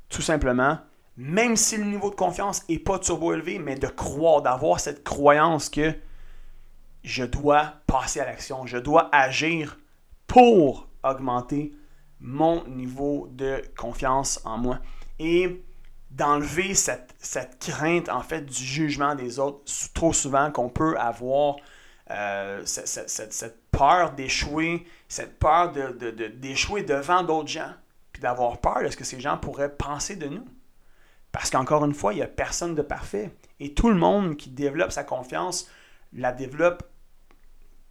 tout 0.10 0.21
simplement, 0.21 0.79
même 1.15 1.55
si 1.55 1.77
le 1.77 1.86
niveau 1.86 2.10
de 2.10 2.15
confiance 2.15 2.67
n'est 2.67 2.79
pas 2.79 2.99
turbo 2.99 3.34
élevé, 3.34 3.60
mais 3.60 3.75
de 3.75 3.88
croire, 3.88 4.41
d'avoir 4.41 4.79
cette 4.79 5.03
croyance 5.03 5.69
que 5.69 5.93
je 7.03 7.23
dois 7.23 7.73
passer 7.88 8.19
à 8.19 8.25
l'action, 8.25 8.65
je 8.65 8.77
dois 8.77 9.10
agir 9.15 9.77
pour 10.27 10.88
augmenter 11.03 11.73
mon 12.19 12.65
niveau 12.67 13.29
de 13.31 13.62
confiance 13.77 14.41
en 14.43 14.58
moi. 14.58 14.79
Et 15.19 15.63
d'enlever 16.15 16.73
cette, 16.73 17.15
crainte 17.60 18.10
en 18.10 18.21
fait 18.21 18.41
du 18.41 18.63
jugement 18.63 19.15
des 19.15 19.39
autres 19.39 19.60
trop 19.93 20.13
souvent 20.13 20.49
qu'on 20.51 20.69
peut 20.69 20.97
avoir 20.97 21.58
euh, 22.10 22.62
cette, 22.65 23.69
peur 23.71 24.13
d'échouer, 24.13 24.86
cette 25.10 25.38
peur 25.38 25.73
d'échouer 25.73 26.84
de, 26.84 26.93
devant 26.93 27.23
d'autres 27.23 27.49
gens, 27.49 27.73
puis 28.13 28.21
d'avoir 28.21 28.60
peur 28.60 28.84
de 28.84 28.89
ce 28.89 28.95
que 28.95 29.04
ces 29.04 29.19
gens 29.19 29.38
pourraient 29.38 29.73
penser 29.73 30.15
de 30.15 30.28
nous. 30.28 30.45
Parce 31.34 31.49
qu'encore 31.49 31.84
une 31.84 31.93
fois, 31.93 32.13
il 32.13 32.17
n'y 32.17 32.21
a 32.21 32.28
personne 32.28 32.75
de 32.75 32.82
parfait. 32.82 33.36
Et 33.60 33.73
tout 33.73 33.89
le 33.89 33.95
monde 33.95 34.38
qui 34.38 34.49
développe 34.49 34.91
sa 34.91 35.04
confiance 35.04 35.69
la 36.13 36.32
développe 36.32 36.84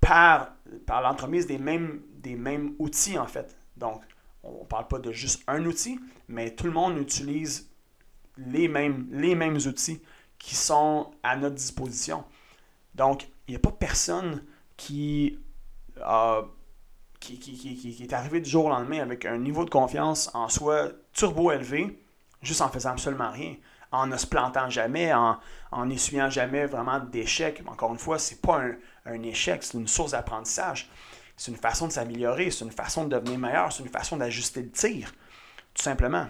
par, 0.00 0.54
par 0.86 1.02
l'entremise 1.02 1.46
des 1.46 1.58
mêmes, 1.58 2.00
des 2.14 2.36
mêmes 2.36 2.74
outils, 2.78 3.18
en 3.18 3.26
fait. 3.26 3.54
Donc, 3.76 4.02
on 4.42 4.60
ne 4.60 4.64
parle 4.64 4.88
pas 4.88 4.98
de 4.98 5.12
juste 5.12 5.42
un 5.46 5.66
outil, 5.66 6.00
mais 6.28 6.54
tout 6.54 6.64
le 6.64 6.72
monde 6.72 6.96
utilise 6.96 7.73
les 8.36 8.68
mêmes, 8.68 9.06
les 9.10 9.34
mêmes 9.34 9.56
outils 9.56 10.00
qui 10.38 10.54
sont 10.54 11.10
à 11.22 11.36
notre 11.36 11.54
disposition. 11.54 12.24
Donc, 12.94 13.28
il 13.46 13.52
n'y 13.52 13.56
a 13.56 13.60
pas 13.60 13.72
personne 13.72 14.44
qui, 14.76 15.38
qui, 17.20 17.38
qui, 17.38 18.02
est 18.02 18.12
arrivé 18.12 18.40
du 18.40 18.50
jour 18.50 18.66
au 18.66 18.68
lendemain 18.68 19.00
avec 19.00 19.24
un 19.24 19.38
niveau 19.38 19.64
de 19.64 19.70
confiance 19.70 20.30
en 20.34 20.48
soi 20.48 20.88
turbo 21.12 21.52
élevé, 21.52 21.98
juste 22.42 22.60
en 22.60 22.68
faisant 22.68 22.90
absolument 22.90 23.30
rien, 23.30 23.54
en 23.92 24.06
ne 24.06 24.16
se 24.16 24.26
plantant 24.26 24.68
jamais, 24.68 25.12
en, 25.12 25.38
en 25.70 25.90
essuyant 25.90 26.28
jamais 26.28 26.66
vraiment 26.66 27.00
d'échecs. 27.00 27.62
Encore 27.66 27.92
une 27.92 27.98
fois, 27.98 28.18
ce 28.18 28.34
n'est 28.34 28.40
pas 28.40 28.60
un, 28.60 28.74
un 29.06 29.22
échec, 29.22 29.62
c'est 29.62 29.78
une 29.78 29.88
source 29.88 30.12
d'apprentissage. 30.12 30.90
C'est 31.36 31.50
une 31.50 31.58
façon 31.58 31.88
de 31.88 31.92
s'améliorer, 31.92 32.50
c'est 32.50 32.64
une 32.64 32.70
façon 32.70 33.04
de 33.04 33.16
devenir 33.16 33.38
meilleur, 33.38 33.72
c'est 33.72 33.82
une 33.82 33.88
façon 33.88 34.16
d'ajuster 34.16 34.62
le 34.62 34.70
tir, 34.70 35.12
tout 35.74 35.82
simplement. 35.82 36.28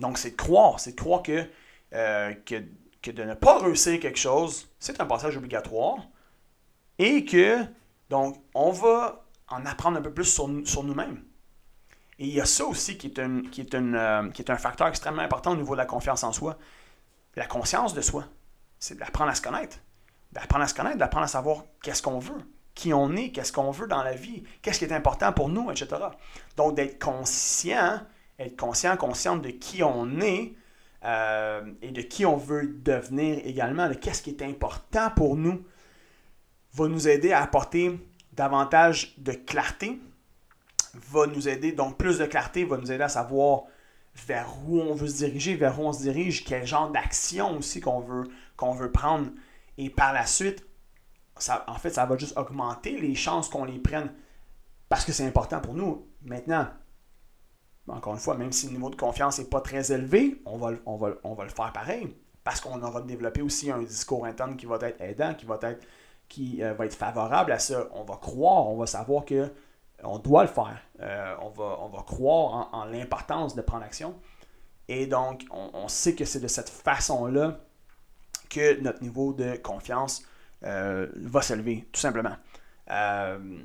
Donc, 0.00 0.18
c'est 0.18 0.30
de 0.30 0.36
croire, 0.36 0.80
c'est 0.80 0.92
de 0.92 1.00
croire 1.00 1.22
que, 1.22 1.46
euh, 1.92 2.34
que, 2.44 3.10
de 3.10 3.22
ne 3.22 3.34
pas 3.34 3.58
réussir 3.58 4.00
quelque 4.00 4.18
chose, 4.18 4.68
c'est 4.78 5.00
un 5.00 5.06
passage 5.06 5.36
obligatoire. 5.36 5.98
Et 6.98 7.24
que, 7.24 7.64
donc, 8.10 8.36
on 8.54 8.70
va 8.70 9.24
en 9.48 9.66
apprendre 9.66 9.98
un 9.98 10.02
peu 10.02 10.12
plus 10.12 10.24
sur, 10.24 10.48
nous-mêmes. 10.48 11.22
Et 12.18 12.26
il 12.26 12.34
y 12.34 12.40
a 12.40 12.46
ça 12.46 12.64
aussi 12.64 12.96
qui 12.96 13.08
est, 13.08 13.18
un, 13.18 13.42
qui, 13.42 13.60
est 13.60 13.74
euh, 13.74 14.30
qui 14.30 14.42
est 14.42 14.50
un 14.50 14.56
facteur 14.56 14.86
extrêmement 14.86 15.22
important 15.22 15.52
au 15.52 15.56
niveau 15.56 15.74
de 15.74 15.78
la 15.78 15.86
confiance 15.86 16.22
en 16.22 16.32
soi. 16.32 16.56
La 17.34 17.46
conscience 17.46 17.94
de 17.94 18.00
soi. 18.00 18.24
C'est 18.78 18.96
d'apprendre 18.96 19.30
à 19.30 19.34
se 19.34 19.42
connaître. 19.42 19.78
D'apprendre 20.32 20.64
à 20.64 20.68
se 20.68 20.74
connaître, 20.74 20.98
d'apprendre 20.98 21.24
à 21.24 21.28
savoir 21.28 21.64
qu'est-ce 21.82 22.02
qu'on 22.02 22.18
veut, 22.18 22.40
qui 22.74 22.92
on 22.92 23.14
est, 23.16 23.30
qu'est-ce 23.30 23.52
qu'on 23.52 23.70
veut 23.70 23.86
dans 23.86 24.02
la 24.02 24.14
vie, 24.14 24.44
qu'est-ce 24.62 24.78
qui 24.78 24.84
est 24.84 24.92
important 24.92 25.32
pour 25.32 25.48
nous, 25.48 25.70
etc. 25.70 25.88
Donc, 26.56 26.74
d'être 26.74 27.02
conscient 27.02 28.00
être 28.38 28.56
conscient, 28.56 28.96
consciente 28.96 29.42
de 29.42 29.50
qui 29.50 29.82
on 29.82 30.20
est 30.20 30.54
euh, 31.04 31.62
et 31.82 31.90
de 31.90 32.00
qui 32.00 32.24
on 32.24 32.36
veut 32.36 32.66
devenir 32.66 33.40
également, 33.44 33.88
de 33.88 33.94
qu'est-ce 33.94 34.22
qui 34.22 34.30
est 34.30 34.42
important 34.42 35.10
pour 35.10 35.36
nous, 35.36 35.64
va 36.72 36.88
nous 36.88 37.08
aider 37.08 37.32
à 37.32 37.42
apporter 37.42 37.98
davantage 38.32 39.14
de 39.18 39.32
clarté, 39.32 40.00
va 40.94 41.26
nous 41.26 41.48
aider, 41.48 41.72
donc 41.72 41.98
plus 41.98 42.18
de 42.18 42.26
clarté 42.26 42.64
va 42.64 42.76
nous 42.76 42.90
aider 42.90 43.04
à 43.04 43.08
savoir 43.08 43.64
vers 44.26 44.48
où 44.66 44.80
on 44.80 44.94
veut 44.94 45.08
se 45.08 45.18
diriger, 45.18 45.54
vers 45.54 45.78
où 45.80 45.84
on 45.84 45.92
se 45.92 46.02
dirige, 46.02 46.44
quel 46.44 46.66
genre 46.66 46.90
d'action 46.90 47.58
aussi 47.58 47.80
qu'on 47.80 48.00
veut, 48.00 48.24
qu'on 48.56 48.72
veut 48.72 48.90
prendre. 48.90 49.30
Et 49.76 49.90
par 49.90 50.12
la 50.12 50.24
suite, 50.24 50.64
ça, 51.36 51.64
en 51.66 51.74
fait, 51.74 51.90
ça 51.90 52.06
va 52.06 52.16
juste 52.16 52.36
augmenter 52.36 52.98
les 52.98 53.14
chances 53.14 53.48
qu'on 53.48 53.64
les 53.64 53.78
prenne 53.78 54.12
parce 54.88 55.04
que 55.04 55.12
c'est 55.12 55.26
important 55.26 55.60
pour 55.60 55.74
nous. 55.74 56.06
Maintenant, 56.22 56.68
encore 57.88 58.14
une 58.14 58.20
fois, 58.20 58.36
même 58.36 58.52
si 58.52 58.66
le 58.66 58.72
niveau 58.72 58.90
de 58.90 58.96
confiance 58.96 59.38
n'est 59.38 59.44
pas 59.44 59.60
très 59.60 59.92
élevé, 59.92 60.40
on 60.46 60.56
va, 60.56 60.72
on 60.86 60.96
va, 60.96 61.10
on 61.22 61.34
va 61.34 61.44
le 61.44 61.50
faire 61.50 61.72
pareil 61.72 62.14
parce 62.42 62.60
qu'on 62.60 62.82
aura 62.82 63.00
développé 63.02 63.42
aussi 63.42 63.70
un 63.70 63.82
discours 63.82 64.26
interne 64.26 64.56
qui 64.56 64.66
va 64.66 64.76
être 64.82 65.00
aidant, 65.00 65.34
qui 65.34 65.46
va 65.46 65.58
être, 65.62 65.86
qui, 66.28 66.62
euh, 66.62 66.74
va 66.74 66.86
être 66.86 66.94
favorable 66.94 67.52
à 67.52 67.58
ça. 67.58 67.88
On 67.92 68.04
va 68.04 68.16
croire, 68.16 68.68
on 68.68 68.76
va 68.76 68.86
savoir 68.86 69.24
que 69.24 69.50
on 70.02 70.18
doit 70.18 70.42
le 70.42 70.48
faire. 70.48 70.78
Euh, 71.00 71.34
on, 71.40 71.48
va, 71.48 71.78
on 71.80 71.88
va 71.88 72.02
croire 72.02 72.68
en, 72.72 72.84
l'importance 72.84 73.54
de 73.54 73.62
prendre 73.62 73.84
action. 73.84 74.14
Et 74.88 75.06
donc, 75.06 75.44
on, 75.50 75.88
sait 75.88 76.14
que 76.14 76.26
c'est 76.26 76.40
de 76.40 76.48
cette 76.48 76.68
façon-là 76.68 77.58
que 78.50 78.80
notre 78.80 79.02
niveau 79.02 79.32
de 79.32 79.56
confiance 79.56 80.22
euh, 80.62 81.08
va 81.16 81.40
s'élever, 81.40 81.88
tout 81.90 82.00
simplement. 82.00 82.36
Euh, 82.90 83.62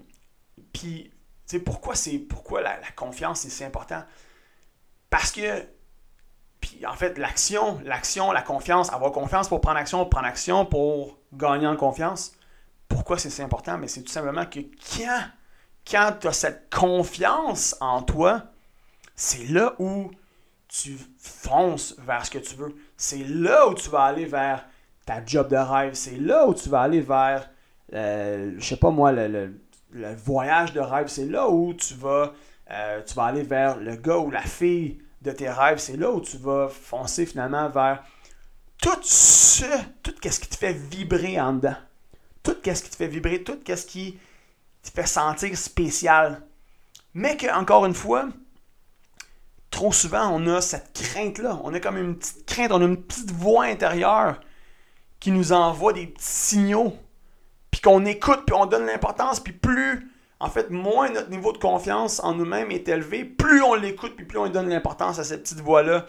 puis, 0.71 1.11
sais, 1.57 1.59
pourquoi, 1.59 1.95
pourquoi 2.29 2.61
la, 2.61 2.77
confiance 2.95 3.45
est 3.45 3.49
si 3.49 3.63
important? 3.63 4.03
Parce 5.09 5.31
que, 5.31 5.65
en 6.85 6.93
fait, 6.93 7.17
l'action, 7.17 7.79
l'action, 7.83 8.31
la 8.31 8.41
confiance, 8.41 8.91
avoir 8.91 9.11
confiance 9.11 9.47
pour 9.47 9.61
prendre 9.61 9.77
action, 9.77 10.05
prendre 10.05 10.27
action 10.27 10.65
pour 10.65 11.19
gagner 11.33 11.67
en 11.67 11.75
confiance. 11.75 12.33
Pourquoi 12.87 13.17
c'est 13.17 13.29
si 13.29 13.41
important? 13.41 13.77
Mais 13.77 13.87
c'est 13.87 14.03
tout 14.03 14.11
simplement 14.11 14.45
que 14.45 14.59
quand 14.95 15.21
quand 15.89 16.13
tu 16.19 16.27
as 16.27 16.33
cette 16.33 16.73
confiance 16.73 17.75
en 17.79 18.01
toi, 18.01 18.43
c'est 19.15 19.45
là 19.49 19.73
où 19.79 20.11
tu 20.67 20.97
fonces 21.17 21.95
vers 21.99 22.25
ce 22.25 22.31
que 22.31 22.37
tu 22.37 22.55
veux. 22.55 22.75
C'est 22.95 23.23
là 23.23 23.67
où 23.67 23.73
tu 23.73 23.89
vas 23.89 24.03
aller 24.03 24.25
vers 24.25 24.65
ta 25.05 25.25
job 25.25 25.49
de 25.49 25.55
rêve. 25.55 25.93
C'est 25.93 26.17
là 26.17 26.47
où 26.47 26.53
tu 26.53 26.69
vas 26.69 26.81
aller 26.81 27.01
vers, 27.01 27.49
euh, 27.93 28.53
je 28.57 28.65
sais 28.65 28.77
pas 28.77 28.91
moi, 28.91 29.11
le, 29.11 29.59
voyage 29.91 30.73
de 30.73 30.79
rêve. 30.79 31.07
C'est 31.07 31.25
là 31.25 31.49
où 31.49 31.73
tu 31.73 31.93
vas, 31.95 32.33
euh, 32.71 33.01
tu 33.03 33.13
vas 33.13 33.25
aller 33.25 33.43
vers 33.43 33.77
le 33.77 33.95
gars 33.95 34.17
ou 34.17 34.31
la 34.31 34.41
fille 34.41 34.99
de 35.21 35.31
tes 35.31 35.49
rêves. 35.49 35.79
C'est 35.79 35.97
là 35.97 36.11
où 36.11 36.21
tu 36.21 36.37
vas 36.37 36.69
foncer 36.69 37.25
finalement 37.25 37.69
vers 37.69 38.03
tout 38.81 38.99
ce, 39.01 39.65
tout 40.03 40.13
ce 40.21 40.39
qui 40.39 40.47
te 40.47 40.55
fait 40.55 40.73
vibrer 40.73 41.39
en 41.39 41.53
dedans. 41.53 41.75
Tout 42.43 42.55
ce 42.63 42.81
qui 42.81 42.89
te 42.89 42.95
fait 42.95 43.07
vibrer, 43.07 43.43
tout 43.43 43.59
ce 43.67 43.85
qui 43.85 44.17
te 44.81 44.89
fait 44.89 45.07
sentir 45.07 45.57
spécial. 45.57 46.41
Mais 47.13 47.35
que, 47.35 47.51
encore 47.53 47.85
une 47.85 47.93
fois, 47.93 48.29
trop 49.71 49.91
souvent, 49.91 50.29
on 50.29 50.47
a 50.47 50.61
cette 50.61 50.93
crainte-là. 50.93 51.59
On 51.63 51.73
a 51.73 51.79
comme 51.79 51.97
une 51.97 52.17
petite 52.17 52.45
crainte, 52.45 52.71
on 52.71 52.81
a 52.81 52.85
une 52.85 53.03
petite 53.03 53.31
voix 53.31 53.65
intérieure 53.65 54.39
qui 55.19 55.31
nous 55.31 55.51
envoie 55.51 55.93
des 55.93 56.07
petits 56.07 56.25
signaux, 56.25 56.95
puis 57.71 57.81
qu'on 57.81 58.05
écoute, 58.05 58.43
puis 58.45 58.55
on 58.55 58.65
donne 58.65 58.85
l'importance, 58.85 59.39
puis 59.39 59.53
plus, 59.53 60.11
en 60.39 60.49
fait, 60.49 60.69
moins 60.69 61.09
notre 61.09 61.29
niveau 61.29 61.51
de 61.51 61.57
confiance 61.57 62.21
en 62.23 62.33
nous-mêmes 62.33 62.71
est 62.71 62.87
élevé, 62.87 63.25
plus 63.25 63.61
on 63.61 63.73
l'écoute, 63.73 64.15
puis 64.15 64.25
plus 64.25 64.37
on 64.37 64.47
donne 64.49 64.69
l'importance 64.69 65.19
à 65.19 65.23
cette 65.23 65.43
petite 65.43 65.61
voix-là. 65.61 66.05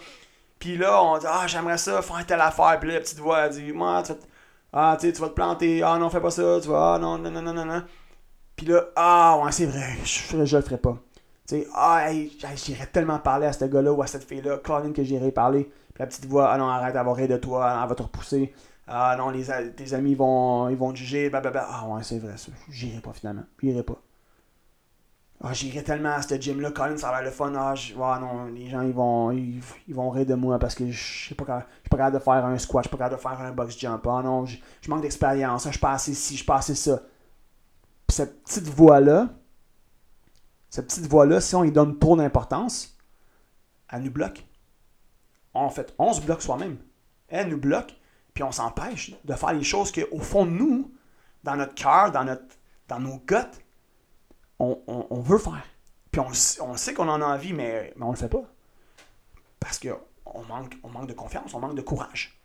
Puis 0.59 0.77
là, 0.77 1.03
on 1.03 1.17
dit 1.17 1.25
Ah, 1.27 1.47
j'aimerais 1.47 1.77
ça, 1.77 2.01
faire 2.01 2.25
telle 2.25 2.39
affaire. 2.39 2.79
Puis 2.79 2.89
là, 2.89 2.95
la 2.95 3.01
petite 3.01 3.19
voix, 3.19 3.39
elle 3.45 3.51
dit 3.51 3.73
Moi, 3.73 4.03
tu, 4.03 4.13
ah, 4.73 4.97
tu 4.99 5.11
vas 5.11 5.27
te 5.27 5.33
planter. 5.33 5.83
Ah, 5.83 5.97
non, 5.97 6.09
fais 6.09 6.21
pas 6.21 6.31
ça. 6.31 6.59
Tu 6.61 6.67
vois, 6.67 6.95
ah, 6.95 6.99
non, 6.99 7.17
non, 7.17 7.31
non, 7.31 7.41
non, 7.41 7.65
non. 7.65 7.83
Puis 8.55 8.67
là, 8.67 8.85
ah, 8.95 9.41
ouais, 9.43 9.51
c'est 9.51 9.65
vrai, 9.65 9.97
je, 10.05 10.45
je 10.45 10.57
le 10.57 10.63
ferai 10.63 10.77
pas. 10.77 10.97
Tu 11.47 11.61
sais, 11.61 11.67
ah, 11.73 12.07
j'irais 12.55 12.85
tellement 12.85 13.19
parler 13.19 13.47
à 13.47 13.53
ce 13.53 13.65
gars-là 13.65 13.91
ou 13.91 14.01
à 14.01 14.07
cette 14.07 14.23
fille-là, 14.23 14.59
Colin, 14.59 14.93
que 14.93 15.03
j'irais 15.03 15.31
parler. 15.31 15.63
Puis 15.63 15.99
la 15.99 16.05
petite 16.07 16.25
voix, 16.25 16.51
ah 16.51 16.57
non, 16.57 16.69
arrête 16.69 16.93
d'avoir 16.93 17.15
rire 17.15 17.27
de 17.27 17.37
toi, 17.37 17.79
elle 17.81 17.89
va 17.89 17.95
te 17.95 18.03
repousser. 18.03 18.53
Ah 18.87 19.15
non, 19.17 19.29
les, 19.29 19.45
tes 19.75 19.93
amis 19.93 20.15
vont, 20.15 20.69
ils 20.69 20.77
vont 20.77 20.91
te 20.91 20.97
juger, 20.97 21.29
blablabla. 21.29 21.67
Ah 21.69 21.87
ouais, 21.87 22.03
c'est 22.03 22.19
vrai, 22.19 22.37
ça. 22.37 22.51
J'irai 22.69 22.99
pas 22.99 23.13
finalement. 23.13 23.43
J'irai 23.61 23.83
pas. 23.83 24.01
Ah, 25.43 25.53
j'irai 25.53 25.83
tellement 25.83 26.13
à 26.13 26.21
ce 26.21 26.35
gym-là, 26.35 26.71
Colin, 26.71 26.97
ça 26.97 27.09
va 27.09 27.21
l'air 27.21 27.31
le 27.31 27.35
fun. 27.35 27.53
Ah, 27.55 28.19
non, 28.19 28.45
les 28.45 28.69
gens, 28.69 28.81
ils 28.81 28.93
vont, 28.93 29.31
ils, 29.31 29.61
vont 29.89 30.09
rire 30.11 30.27
de 30.27 30.35
moi 30.35 30.59
parce 30.59 30.75
que 30.75 30.89
je 30.91 31.25
suis 31.25 31.35
pas, 31.35 31.45
capable, 31.45 31.65
pas 31.89 31.97
capable 31.97 32.17
de 32.19 32.23
faire 32.23 32.45
un 32.45 32.57
squat, 32.59 32.83
je 32.83 32.89
suis 32.89 32.97
pas 32.97 33.03
capable 33.03 33.17
de 33.17 33.27
faire 33.27 33.41
un 33.41 33.51
box 33.51 33.79
jump. 33.79 34.05
Ah 34.07 34.21
non, 34.23 34.45
je, 34.45 34.57
manque 34.87 35.01
d'expérience, 35.01 35.65
je 35.65 35.71
suis 35.71 35.79
pas 35.79 35.93
assez 35.93 36.13
je 36.13 36.35
suis 36.35 36.45
pas 36.45 36.61
ça 36.61 37.01
cette 38.11 38.43
petite 38.43 38.67
voix-là, 38.67 39.29
cette 40.69 40.87
petite 40.87 41.07
voix-là, 41.07 41.41
si 41.41 41.55
on 41.55 41.63
lui 41.63 41.71
donne 41.71 41.97
trop 41.97 42.15
d'importance, 42.15 42.97
elle 43.89 44.03
nous 44.03 44.11
bloque. 44.11 44.45
En 45.53 45.69
fait, 45.69 45.93
on 45.97 46.13
se 46.13 46.21
bloque 46.21 46.41
soi-même. 46.41 46.77
Elle 47.27 47.49
nous 47.49 47.57
bloque, 47.57 47.95
puis 48.33 48.43
on 48.43 48.51
s'empêche 48.51 49.13
de 49.23 49.33
faire 49.33 49.53
les 49.53 49.63
choses 49.63 49.91
qu'au 49.91 50.19
fond 50.19 50.45
de 50.45 50.51
nous, 50.51 50.93
dans 51.43 51.55
notre 51.55 51.75
cœur, 51.75 52.11
dans, 52.11 52.23
notre, 52.23 52.45
dans 52.87 52.99
nos 52.99 53.17
guts, 53.17 53.35
on, 54.59 55.21
veut 55.21 55.39
faire. 55.39 55.63
Puis 56.11 56.21
on, 56.21 56.77
sait 56.77 56.93
qu'on 56.93 57.07
en 57.07 57.21
a 57.21 57.25
envie, 57.25 57.53
mais, 57.53 57.93
mais 57.95 58.03
on 58.03 58.09
ne 58.09 58.13
le 58.13 58.19
fait 58.19 58.29
pas. 58.29 58.43
Parce 59.59 59.79
qu'on 59.79 60.43
manque, 60.43 60.75
on 60.83 60.89
manque 60.89 61.07
de 61.07 61.13
confiance, 61.13 61.53
on 61.53 61.59
manque 61.59 61.75
de 61.75 61.81
courage. 61.81 62.39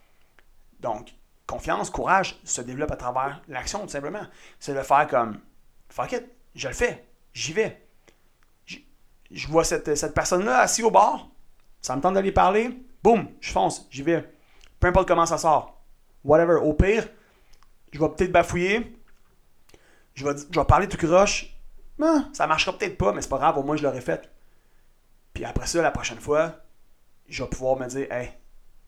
Donc, 0.80 1.14
confiance, 1.46 1.90
courage 1.90 2.40
se 2.44 2.60
développe 2.62 2.90
à 2.90 2.96
travers 2.96 3.42
l'action, 3.48 3.80
tout 3.80 3.88
simplement. 3.88 4.26
C'est 4.58 4.74
de 4.74 4.82
faire 4.82 5.06
comme 5.08 5.40
Fuck 5.88 6.12
it, 6.12 6.24
je 6.54 6.68
le 6.68 6.74
fais. 6.74 7.06
J'y 7.32 7.52
vais. 7.52 7.82
Je, 9.30 9.48
vois 9.48 9.64
cette, 9.64 10.14
personne-là 10.14 10.60
assise 10.60 10.84
au 10.84 10.90
bar. 10.90 11.28
Ça 11.80 11.96
me 11.96 12.00
tente 12.00 12.14
d'aller 12.14 12.32
parler. 12.32 12.70
Boum, 13.02 13.28
je 13.40 13.52
fonce, 13.52 13.86
j'y 13.90 14.02
vais. 14.02 14.32
Peu 14.80 14.88
importe 14.88 15.08
comment 15.08 15.26
ça 15.26 15.38
sort. 15.38 15.75
Whatever. 16.26 16.56
Au 16.56 16.74
pire, 16.74 17.08
je 17.92 18.00
vais 18.00 18.08
peut-être 18.08 18.32
bafouiller. 18.32 18.98
Je 20.14 20.26
vais, 20.26 20.34
je 20.50 20.58
vais 20.58 20.66
parler 20.66 20.88
tout 20.88 20.96
croche. 20.96 21.56
Ah, 22.02 22.28
ça 22.32 22.46
marchera 22.46 22.76
peut-être 22.76 22.98
pas, 22.98 23.12
mais 23.12 23.22
c'est 23.22 23.28
pas 23.28 23.38
grave, 23.38 23.56
au 23.56 23.62
moins 23.62 23.76
je 23.76 23.82
l'aurais 23.82 24.00
fait. 24.00 24.28
Puis 25.32 25.44
après 25.44 25.66
ça, 25.66 25.80
la 25.80 25.90
prochaine 25.90 26.18
fois, 26.18 26.56
je 27.28 27.42
vais 27.42 27.48
pouvoir 27.48 27.76
me 27.78 27.86
dire 27.86 28.10
Hey, 28.10 28.32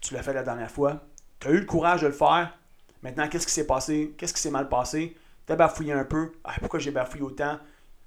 tu 0.02 0.14
l'as 0.14 0.22
fait 0.22 0.34
la 0.34 0.42
dernière 0.42 0.70
fois. 0.70 1.00
Tu 1.38 1.48
as 1.48 1.50
eu 1.52 1.60
le 1.60 1.66
courage 1.66 2.02
de 2.02 2.08
le 2.08 2.12
faire. 2.12 2.58
Maintenant, 3.02 3.28
qu'est-ce 3.28 3.46
qui 3.46 3.52
s'est 3.52 3.66
passé? 3.66 4.14
Qu'est-ce 4.18 4.34
qui 4.34 4.40
s'est 4.40 4.50
mal 4.50 4.68
passé? 4.68 5.16
T'as 5.46 5.54
bafouillé 5.54 5.92
un 5.92 6.04
peu. 6.04 6.32
Ah, 6.42 6.54
pourquoi 6.58 6.80
j'ai 6.80 6.90
bafouillé 6.90 7.22
autant? 7.22 7.58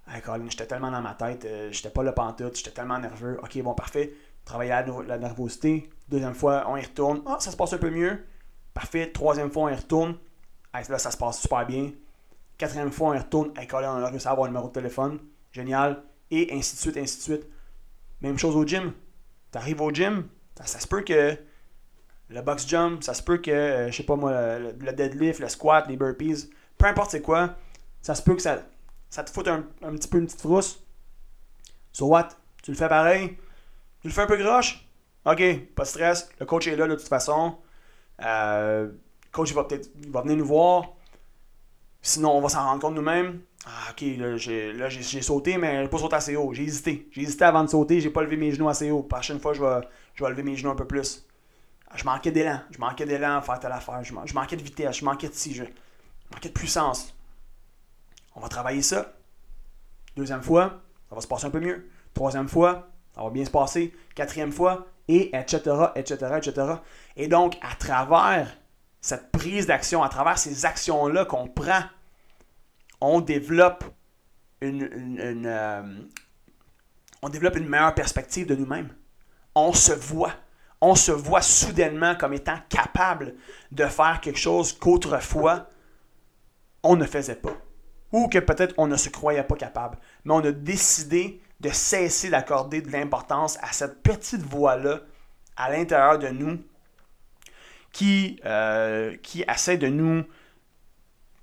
Ah, 0.07 0.19
Colin, 0.19 0.49
j'étais 0.49 0.65
tellement 0.65 0.91
dans 0.91 1.01
ma 1.01 1.13
tête, 1.13 1.45
euh, 1.45 1.71
j'étais 1.71 1.89
pas 1.89 2.03
le 2.03 2.11
pantoute, 2.11 2.57
j'étais 2.57 2.71
tellement 2.71 2.99
nerveux. 2.99 3.39
Ok, 3.41 3.57
bon, 3.61 3.73
parfait. 3.73 4.13
Travailler 4.43 4.71
la, 4.71 4.83
la 5.07 5.17
nervosité. 5.17 5.89
Deuxième 6.09 6.33
fois, 6.35 6.65
on 6.67 6.75
y 6.75 6.81
retourne. 6.81 7.21
Ah, 7.25 7.37
ça 7.39 7.51
se 7.51 7.55
passe 7.55 7.71
un 7.73 7.77
peu 7.77 7.89
mieux. 7.89 8.25
Parfait. 8.73 9.11
Troisième 9.11 9.51
fois, 9.51 9.63
on 9.63 9.69
y 9.69 9.75
retourne. 9.75 10.17
Là, 10.73 10.97
ça 10.97 11.11
se 11.11 11.17
passe 11.17 11.41
super 11.41 11.65
bien. 11.65 11.91
Quatrième 12.57 12.91
fois, 12.91 13.09
on 13.09 13.13
y 13.13 13.17
retourne. 13.17 13.51
Hey, 13.57 13.67
Colin, 13.67 13.97
on 13.97 14.03
a 14.03 14.09
réussi 14.09 14.27
à 14.27 14.31
avoir 14.31 14.47
le 14.47 14.51
numéro 14.51 14.67
de 14.67 14.73
téléphone. 14.73 15.19
Génial. 15.51 16.03
Et 16.29 16.49
ainsi 16.53 16.75
de 16.75 16.81
suite, 16.81 16.97
ainsi 16.97 17.17
de 17.17 17.23
suite. 17.23 17.47
Même 18.21 18.37
chose 18.37 18.55
au 18.55 18.65
gym. 18.65 18.93
T'arrives 19.51 19.81
au 19.81 19.91
gym, 19.91 20.27
ça, 20.55 20.79
se 20.79 20.87
peut 20.87 21.01
que 21.01 21.37
le 22.29 22.41
box 22.41 22.67
jump, 22.67 23.03
ça 23.03 23.13
se 23.13 23.21
peut 23.21 23.37
que, 23.37 23.51
euh, 23.51 23.91
je 23.91 23.97
sais 23.97 24.03
pas 24.03 24.15
moi, 24.15 24.59
le 24.59 24.93
deadlift, 24.93 25.39
le 25.39 25.49
squat, 25.49 25.85
les 25.89 25.97
burpees, 25.97 26.49
peu 26.77 26.85
importe 26.85 27.11
c'est 27.11 27.21
quoi, 27.21 27.55
ça 28.01 28.15
se 28.15 28.21
peut 28.21 28.35
que 28.35 28.41
ça, 28.41 28.63
ça 29.09 29.23
te 29.23 29.29
foute 29.29 29.49
un, 29.49 29.63
petit 29.81 30.07
peu 30.07 30.19
une 30.19 30.25
petite 30.25 30.39
frousse. 30.39 30.81
So 31.91 32.05
what? 32.05 32.29
Tu 32.63 32.71
le 32.71 32.77
fais 32.77 32.87
pareil? 32.87 33.37
Tu 34.01 34.07
le 34.07 34.13
fais 34.13 34.21
un 34.21 34.27
peu 34.27 34.37
groche? 34.37 34.87
Ok, 35.25 35.41
pas 35.75 35.83
de 35.83 35.87
stress. 35.87 36.29
Le 36.39 36.45
coach 36.45 36.67
est 36.67 36.75
là 36.75 36.87
de 36.87 36.95
toute 36.95 37.07
façon. 37.07 37.57
Euh, 38.23 38.89
coach 39.31 39.49
il 39.49 39.55
va 39.55 39.63
peut-être 39.63 39.89
va 40.09 40.21
venir 40.21 40.37
nous 40.37 40.45
voir. 40.45 40.89
Sinon, 42.01 42.31
on 42.31 42.41
va 42.41 42.49
s'en 42.49 42.63
rendre 42.63 42.81
compte 42.81 42.95
nous-mêmes. 42.95 43.41
Ah, 43.65 43.91
ok, 43.91 44.03
là, 44.17 44.37
j'ai, 44.89 45.21
sauté, 45.21 45.57
mais 45.57 45.83
j'ai 45.83 45.89
pas 45.89 45.99
sauté 45.99 46.15
assez 46.15 46.35
haut. 46.35 46.51
J'ai 46.53 46.63
hésité. 46.63 47.07
J'ai 47.11 47.21
hésité 47.21 47.45
avant 47.45 47.63
de 47.63 47.69
sauter, 47.69 48.01
j'ai 48.01 48.09
pas 48.09 48.23
levé 48.23 48.35
mes 48.35 48.51
genoux 48.51 48.69
assez 48.69 48.89
haut. 48.89 49.07
La 49.09 49.17
prochaine 49.17 49.39
fois, 49.39 49.53
je 49.53 49.61
vais, 49.61 49.87
je 50.15 50.23
vais 50.23 50.29
lever 50.31 50.43
mes 50.43 50.55
genoux 50.55 50.71
un 50.71 50.75
peu 50.75 50.87
plus. 50.87 51.27
Ah, 51.87 51.93
je 51.97 52.05
manquais 52.05 52.31
d'élan. 52.31 52.61
Je 52.71 52.79
manquais 52.79 53.05
d'élan 53.05 53.37
à 53.37 53.41
faire 53.41 53.59
telle 53.59 53.71
affaire. 53.71 54.03
Je, 54.03 54.33
manquais 54.33 54.55
de 54.55 54.63
vitesse. 54.63 54.97
Je 54.97 55.05
manquais 55.05 55.27
de 55.27 55.33
si. 55.33 55.53
Je, 55.53 55.63
manquait 56.33 56.49
de 56.49 56.53
puissance. 56.53 57.13
On 58.35 58.39
va 58.39 58.47
travailler 58.47 58.81
ça. 58.81 59.13
Deuxième 60.15 60.41
fois, 60.41 60.81
ça 61.09 61.15
va 61.15 61.21
se 61.21 61.27
passer 61.27 61.45
un 61.45 61.49
peu 61.51 61.59
mieux. 61.59 61.89
Troisième 62.13 62.47
fois, 62.47 62.89
ça 63.15 63.23
va 63.23 63.29
bien 63.29 63.45
se 63.45 63.51
passer. 63.51 63.93
Quatrième 64.15 64.51
fois, 64.51 64.87
et 65.07 65.35
etc., 65.35 65.75
etc., 65.95 66.15
etc. 66.37 66.73
Et 67.17 67.27
donc, 67.27 67.57
à 67.61 67.75
travers 67.75 68.55
cette 69.01 69.31
prise 69.31 69.67
d'action, 69.67 70.03
à 70.03 70.09
travers 70.09 70.37
ces 70.37 70.65
actions-là 70.65 71.25
qu'on 71.25 71.47
prend, 71.47 71.81
on 73.01 73.19
développe 73.19 73.83
une, 74.61 75.45
euh, 75.45 75.99
on 77.21 77.29
développe 77.29 77.57
une 77.57 77.67
meilleure 77.67 77.95
perspective 77.95 78.47
de 78.47 78.55
nous-mêmes. 78.55 78.89
On 79.55 79.73
se 79.73 79.91
voit. 79.91 80.33
On 80.81 80.95
se 80.95 81.11
voit 81.11 81.41
soudainement 81.41 82.15
comme 82.15 82.33
étant 82.33 82.57
capable 82.69 83.35
de 83.71 83.85
faire 83.85 84.19
quelque 84.21 84.39
chose 84.39 84.73
qu'autrefois 84.73 85.67
on 86.83 86.95
ne 86.95 87.05
faisait 87.05 87.35
pas. 87.35 87.55
Ou 88.11 88.27
que 88.27 88.39
peut-être 88.39 88.73
on 88.77 88.87
ne 88.87 88.97
se 88.97 89.09
croyait 89.09 89.43
pas 89.43 89.55
capable. 89.55 89.97
Mais 90.25 90.33
on 90.33 90.39
a 90.39 90.51
décidé 90.51 91.41
de 91.61 91.69
cesser 91.69 92.29
d'accorder 92.29 92.81
de 92.81 92.91
l'importance 92.91 93.57
à 93.61 93.71
cette 93.71 94.01
petite 94.01 94.41
voix-là 94.41 95.01
à 95.55 95.69
l'intérieur 95.69 96.17
de 96.17 96.29
nous 96.29 96.59
qui, 97.91 98.39
euh, 98.45 99.15
qui 99.21 99.43
essaie 99.47 99.77
de 99.77 99.87
nous 99.87 100.23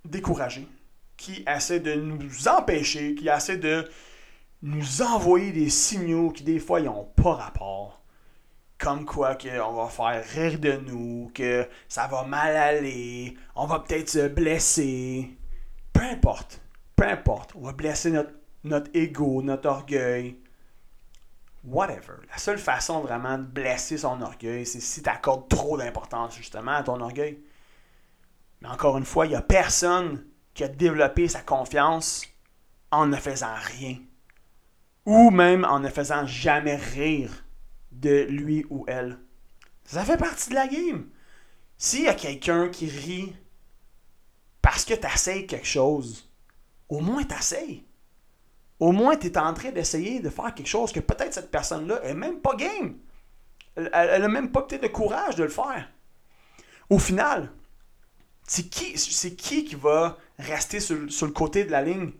décourager, 0.05 0.67
qui 1.17 1.45
essaie 1.47 1.79
de 1.79 1.95
nous 1.95 2.49
empêcher, 2.49 3.15
qui 3.15 3.29
essaie 3.29 3.59
de 3.59 3.89
nous 4.63 5.03
envoyer 5.03 5.53
des 5.53 5.71
signaux 5.71 6.31
qui 6.31 6.43
des 6.43 6.59
fois 6.59 6.81
n'ont 6.81 7.05
pas 7.05 7.35
rapport. 7.35 8.03
Comme 8.77 9.05
quoi 9.05 9.37
qu'on 9.37 9.73
va 9.73 9.89
faire 9.89 10.25
rire 10.25 10.59
de 10.59 10.73
nous, 10.73 11.31
que 11.35 11.69
ça 11.89 12.07
va 12.07 12.25
mal 12.25 12.57
aller, 12.57 13.37
on 13.55 13.67
va 13.67 13.81
peut-être 13.81 14.09
se 14.09 14.29
blesser. 14.29 15.31
Peu 15.93 16.03
importe, 16.03 16.61
peu 16.95 17.05
importe, 17.05 17.55
on 17.57 17.63
va 17.63 17.73
blesser 17.73 18.13
notre, 18.13 18.31
notre 18.65 18.91
ego, 18.95 19.43
notre 19.43 19.69
orgueil. 19.69 20.39
Whatever. 21.65 22.15
La 22.31 22.39
seule 22.39 22.59
façon 22.59 23.01
vraiment 23.01 23.39
de 23.39 23.45
blesser 23.45 23.99
son 23.99 24.23
orgueil, 24.23 24.65
c'est 24.65 24.81
si 24.81 25.03
tu 25.03 25.09
accordes 25.09 25.49
trop 25.49 25.77
d'importance 25.77 26.37
justement 26.37 26.73
à 26.73 26.83
ton 26.83 27.01
orgueil. 27.01 27.39
Mais 28.61 28.69
encore 28.69 28.97
une 28.97 29.05
fois, 29.05 29.27
il 29.27 29.31
n'y 29.31 29.35
a 29.35 29.43
personne 29.43 30.25
qui 30.55 30.65
a 30.65 30.69
développé 30.69 31.29
sa 31.29 31.41
confiance 31.41 32.25
en 32.91 33.07
ne 33.07 33.17
faisant 33.17 33.55
rien 33.55 33.99
ou 35.09 35.31
même 35.31 35.65
en 35.65 35.81
ne 35.81 35.89
faisant 35.89 36.27
jamais 36.27 36.77
rire 36.77 37.33
de 37.93 38.27
lui 38.29 38.67
ou 38.69 38.85
elle. 38.89 39.19
Ça 39.85 40.05
fait 40.05 40.19
partie 40.19 40.51
de 40.51 40.55
la 40.55 40.69
game. 40.69 41.09
S'il 41.79 42.03
y 42.03 42.09
a 42.09 42.15
quelqu'un 42.15 42.69
qui 42.69 42.91
rit 42.91 43.35
parce 44.61 44.85
que 44.85 44.93
tu 44.93 45.47
quelque 45.47 45.67
chose, 45.67 46.29
au 46.91 47.01
moins 47.01 47.25
t'essayes. 47.25 47.87
Au 48.81 48.93
moins 48.93 49.17
tu 49.17 49.27
es 49.27 49.39
en 49.39 49.53
train 49.55 49.71
d'essayer 49.71 50.21
de 50.21 50.31
faire 50.31 50.55
quelque 50.55 50.69
chose 50.69 50.93
que 50.93 51.01
peut-être 51.01 51.35
cette 51.35 51.51
personne-là 51.51 52.03
est 52.05 52.15
même 52.15 52.41
pas 52.41 52.55
game. 52.55 52.97
Elle 53.77 54.23
n'a 54.23 54.29
même 54.29 54.51
pas 54.51 54.63
peut-être 54.63 54.83
le 54.83 54.89
courage 54.89 55.37
de 55.37 55.45
le 55.45 55.49
faire. 55.49 55.89
Au 56.91 56.99
final, 56.99 57.51
c'est 58.45 58.69
qui, 58.69 58.95
qui 59.37 59.65
qui 59.65 59.75
va 59.75 60.17
rester 60.39 60.81
sur, 60.81 60.97
le 60.97 61.33
côté 61.33 61.65
de 61.65 61.71
la 61.71 61.83
ligne? 61.83 62.13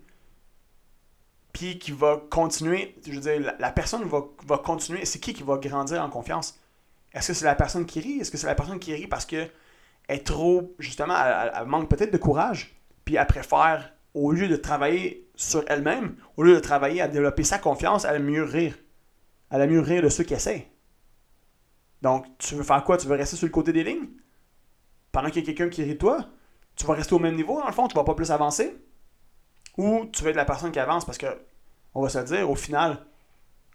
Puis 1.53 1.79
qui 1.79 1.93
va 1.93 2.21
continuer, 2.31 2.97
je 3.05 3.13
veux 3.13 3.21
dire, 3.21 3.55
la, 3.59 3.71
personne 3.71 4.05
va, 4.05 4.23
va 4.47 4.59
continuer, 4.59 5.05
c'est 5.05 5.19
qui 5.19 5.33
qui 5.33 5.43
va 5.43 5.57
grandir 5.57 6.03
en 6.03 6.11
confiance? 6.11 6.61
Est-ce 7.13 7.29
que 7.29 7.35
c'est 7.35 7.45
la 7.45 7.55
personne 7.55 7.87
qui 7.87 8.01
rit? 8.01 8.21
Est-ce 8.21 8.31
que 8.31 8.37
c'est 8.37 8.47
la 8.47 8.55
personne 8.55 8.79
qui 8.79 8.95
rit 8.95 9.07
parce 9.07 9.27
que 9.27 9.49
est 10.09 10.27
trop, 10.27 10.75
justement, 10.79 11.15
elle, 11.17 11.67
manque 11.67 11.89
peut-être 11.89 12.13
de 12.13 12.19
courage, 12.19 12.75
puis 13.05 13.17
elle 13.17 13.27
préfère, 13.27 13.93
au 14.15 14.33
lieu 14.33 14.49
de 14.49 14.57
travailler 14.57 15.28
sur 15.39 15.63
elle-même, 15.69 16.17
au 16.37 16.43
lieu 16.43 16.53
de 16.53 16.59
travailler 16.59 17.01
à 17.01 17.07
développer 17.07 17.45
sa 17.45 17.59
confiance, 17.59 18.05
mieux 18.05 18.43
rire. 18.43 18.77
Elle 19.51 19.63
aime 19.63 19.71
mieux 19.71 19.81
rire 19.81 20.03
de 20.03 20.09
ceux 20.09 20.25
qui 20.25 20.35
essaient. 20.35 20.69
Donc, 22.03 22.27
tu 22.39 22.57
veux 22.57 22.65
faire 22.65 22.83
quoi? 22.83 22.97
Tu 22.97 23.07
veux 23.07 23.15
rester 23.15 23.37
sur 23.37 23.47
le 23.47 23.53
côté 23.53 23.73
des 23.73 23.85
lignes? 23.85 24.09
Pendant 25.13 25.29
qu'il 25.31 25.43
y 25.43 25.45
a 25.45 25.47
quelqu'un 25.47 25.69
qui 25.71 25.85
rit 25.85 25.95
de 25.95 25.99
toi? 25.99 26.27
Tu 26.75 26.85
vas 26.87 26.95
rester 26.95 27.15
au 27.15 27.21
même 27.21 27.37
niveau, 27.37 27.59
dans 27.61 27.67
le 27.69 27.73
fond? 27.73 27.87
Tu 27.87 27.95
vas 27.95 28.03
pas 28.03 28.15
plus 28.15 28.33
avancer? 28.33 28.77
Ou 29.77 30.07
tu 30.13 30.25
veux 30.25 30.31
être 30.31 30.37
la 30.37 30.45
personne 30.45 30.73
qui 30.73 30.81
avance 30.81 31.05
parce 31.05 31.19
que, 31.19 31.27
on 31.95 32.03
va 32.03 32.09
se 32.09 32.19
dire, 32.19 32.51
au 32.51 32.57
final, 32.57 33.07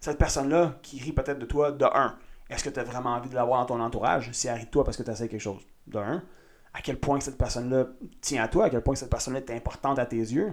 cette 0.00 0.18
personne-là 0.18 0.78
qui 0.82 1.00
rit 1.00 1.12
peut-être 1.12 1.38
de 1.38 1.46
toi, 1.46 1.72
de 1.72 1.86
un, 1.86 2.18
est-ce 2.50 2.62
que 2.62 2.68
tu 2.68 2.78
as 2.78 2.84
vraiment 2.84 3.14
envie 3.14 3.30
de 3.30 3.34
l'avoir 3.34 3.60
dans 3.60 3.74
ton 3.74 3.82
entourage? 3.82 4.30
Si 4.32 4.48
elle 4.48 4.58
rit 4.58 4.66
de 4.66 4.70
toi 4.70 4.84
parce 4.84 4.98
que 4.98 5.02
tu 5.02 5.10
essaies 5.10 5.28
quelque 5.28 5.40
chose? 5.40 5.62
De 5.86 5.98
un, 5.98 6.22
à 6.74 6.82
quel 6.82 7.00
point 7.00 7.20
cette 7.20 7.38
personne-là 7.38 7.86
tient 8.20 8.42
à 8.42 8.48
toi, 8.48 8.66
à 8.66 8.70
quel 8.70 8.82
point 8.82 8.94
cette 8.96 9.08
personne-là 9.08 9.40
est 9.40 9.50
importante 9.50 9.98
à 9.98 10.04
tes 10.04 10.16
yeux? 10.16 10.52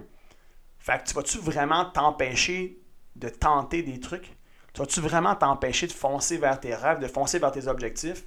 Fait 0.82 1.00
que 1.00 1.08
tu 1.08 1.14
vas-tu 1.14 1.38
vraiment 1.38 1.84
t'empêcher 1.84 2.82
de 3.14 3.28
tenter 3.28 3.84
des 3.84 4.00
trucs? 4.00 4.36
Tu 4.72 4.80
vas-tu 4.80 5.00
vraiment 5.00 5.36
t'empêcher 5.36 5.86
de 5.86 5.92
foncer 5.92 6.38
vers 6.38 6.58
tes 6.58 6.74
rêves, 6.74 6.98
de 6.98 7.06
foncer 7.06 7.38
vers 7.38 7.52
tes 7.52 7.68
objectifs 7.68 8.24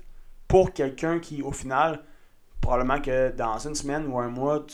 pour 0.47 0.71
quelqu'un 0.71 1.19
qui, 1.19 1.41
au 1.41 1.51
final, 1.51 2.01
probablement 2.61 3.01
que 3.01 3.31
dans 3.31 3.57
une 3.59 3.75
semaine 3.75 4.07
ou 4.07 4.17
un 4.19 4.29
mois, 4.29 4.65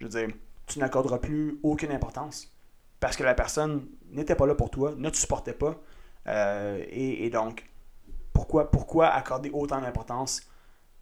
je 0.00 0.06
veux 0.06 0.10
dire, 0.10 0.34
tu 0.66 0.78
n'accorderas 0.78 1.18
plus 1.18 1.60
aucune 1.62 1.92
importance. 1.92 2.50
Parce 3.00 3.18
que 3.18 3.22
la 3.22 3.34
personne 3.34 3.86
n'était 4.08 4.34
pas 4.34 4.46
là 4.46 4.54
pour 4.54 4.70
toi, 4.70 4.94
ne 4.96 5.10
te 5.10 5.16
supportait 5.18 5.52
pas. 5.52 5.76
Euh, 6.28 6.82
et, 6.88 7.28
donc, 7.28 7.68
pourquoi, 8.32 8.70
pourquoi 8.70 9.08
accorder 9.08 9.50
autant 9.50 9.82
d'importance 9.82 10.40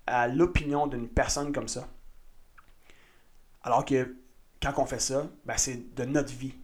à 0.09 0.27
l'opinion 0.27 0.88
d'une 0.88 1.07
personne 1.07 1.53
comme 1.53 1.68
ça? 1.68 1.87
Alors 3.62 3.85
que 3.85 4.16
quand 4.72 4.83
on 4.83 4.87
fait 4.87 5.00
ça, 5.00 5.27
ben 5.44 5.57
c'est 5.57 5.94
de 5.94 6.05
notre 6.05 6.33
vie 6.33 6.55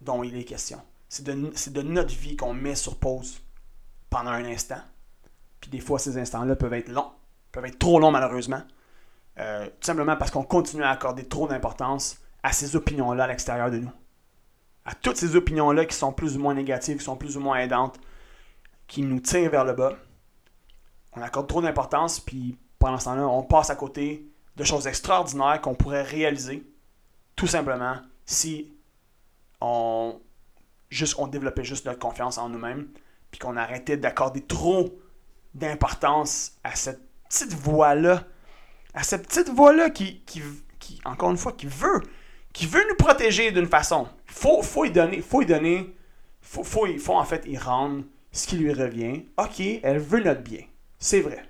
dont 0.00 0.24
il 0.24 0.36
est 0.36 0.44
question. 0.44 0.80
C'est 1.08 1.24
de, 1.24 1.82
notre 1.82 2.14
vie 2.14 2.36
qu'on 2.36 2.54
met 2.54 2.74
sur 2.74 2.96
pause 2.96 3.42
pendant 4.10 4.30
un 4.30 4.44
instant. 4.44 4.80
Puis 5.60 5.70
des 5.70 5.80
fois, 5.80 5.98
ces 5.98 6.18
instants-là 6.18 6.56
peuvent 6.56 6.72
être 6.72 6.88
longs, 6.88 7.12
peuvent 7.52 7.66
être 7.66 7.78
trop 7.78 8.00
longs 8.00 8.10
malheureusement. 8.10 8.62
Euh, 9.38 9.66
tout 9.66 9.86
simplement 9.86 10.16
parce 10.16 10.30
qu'on 10.30 10.42
continue 10.42 10.82
à 10.82 10.90
accorder 10.90 11.24
trop 11.24 11.46
d'importance 11.46 12.18
à 12.42 12.52
ces 12.52 12.74
opinions-là 12.76 13.24
à 13.24 13.26
l'extérieur 13.28 13.70
de 13.70 13.78
nous. 13.78 13.92
À 14.84 14.94
toutes 14.94 15.16
ces 15.16 15.36
opinions-là 15.36 15.84
qui 15.84 15.94
sont 15.94 16.12
plus 16.12 16.36
ou 16.36 16.40
moins 16.40 16.54
négatives, 16.54 16.98
qui 16.98 17.04
sont 17.04 17.16
plus 17.16 17.36
ou 17.36 17.40
moins 17.40 17.58
aidantes, 17.58 18.00
qui 18.88 19.02
nous 19.02 19.20
tirent 19.20 19.50
vers 19.50 19.64
le 19.64 19.74
bas. 19.74 19.96
On 21.12 21.22
accorde 21.22 21.46
trop 21.46 21.62
d'importance, 21.62 22.18
puis 22.18 22.58
pendant 22.78 22.98
ce 22.98 23.04
temps-là, 23.04 23.28
on 23.28 23.44
passe 23.44 23.70
à 23.70 23.76
côté 23.76 24.28
de 24.56 24.64
choses 24.64 24.86
extraordinaires 24.86 25.60
qu'on 25.60 25.74
pourrait 25.74 26.02
réaliser, 26.02 26.66
tout 27.36 27.46
simplement, 27.46 27.96
si 28.24 28.72
on, 29.60 30.20
juste, 30.90 31.16
on 31.18 31.26
développait 31.26 31.64
juste 31.64 31.86
notre 31.86 31.98
confiance 31.98 32.38
en 32.38 32.48
nous-mêmes, 32.48 32.88
puis 33.30 33.38
qu'on 33.38 33.56
arrêtait 33.56 33.96
d'accorder 33.96 34.42
trop 34.42 34.98
d'importance 35.54 36.52
à 36.64 36.74
cette 36.74 37.00
petite 37.28 37.54
voix-là 37.54 38.24
à 38.94 39.02
cette 39.02 39.26
petite 39.26 39.48
voix-là 39.48 39.90
qui, 39.90 40.20
qui, 40.20 40.42
encore 41.04 41.30
une 41.30 41.36
fois, 41.36 41.52
qui 41.52 41.66
veut, 41.66 42.02
qui 42.52 42.66
veut 42.66 42.84
nous 42.88 42.96
protéger 42.96 43.50
d'une 43.52 43.66
façon. 43.66 44.08
Faut, 44.26 44.62
faut 44.62 44.84
y 44.84 44.90
donner, 44.90 45.20
faut 45.20 45.42
y 45.42 45.46
donner, 45.46 45.94
faut, 46.40 46.64
faut, 46.64 46.86
faut 46.98 47.14
en 47.14 47.24
fait 47.24 47.44
y 47.46 47.56
rendre 47.56 48.04
ce 48.30 48.46
qui 48.46 48.56
lui 48.56 48.72
revient. 48.72 49.24
Ok, 49.38 49.60
elle 49.82 49.98
veut 49.98 50.22
notre 50.22 50.42
bien. 50.42 50.62
C'est 50.98 51.20
vrai. 51.20 51.42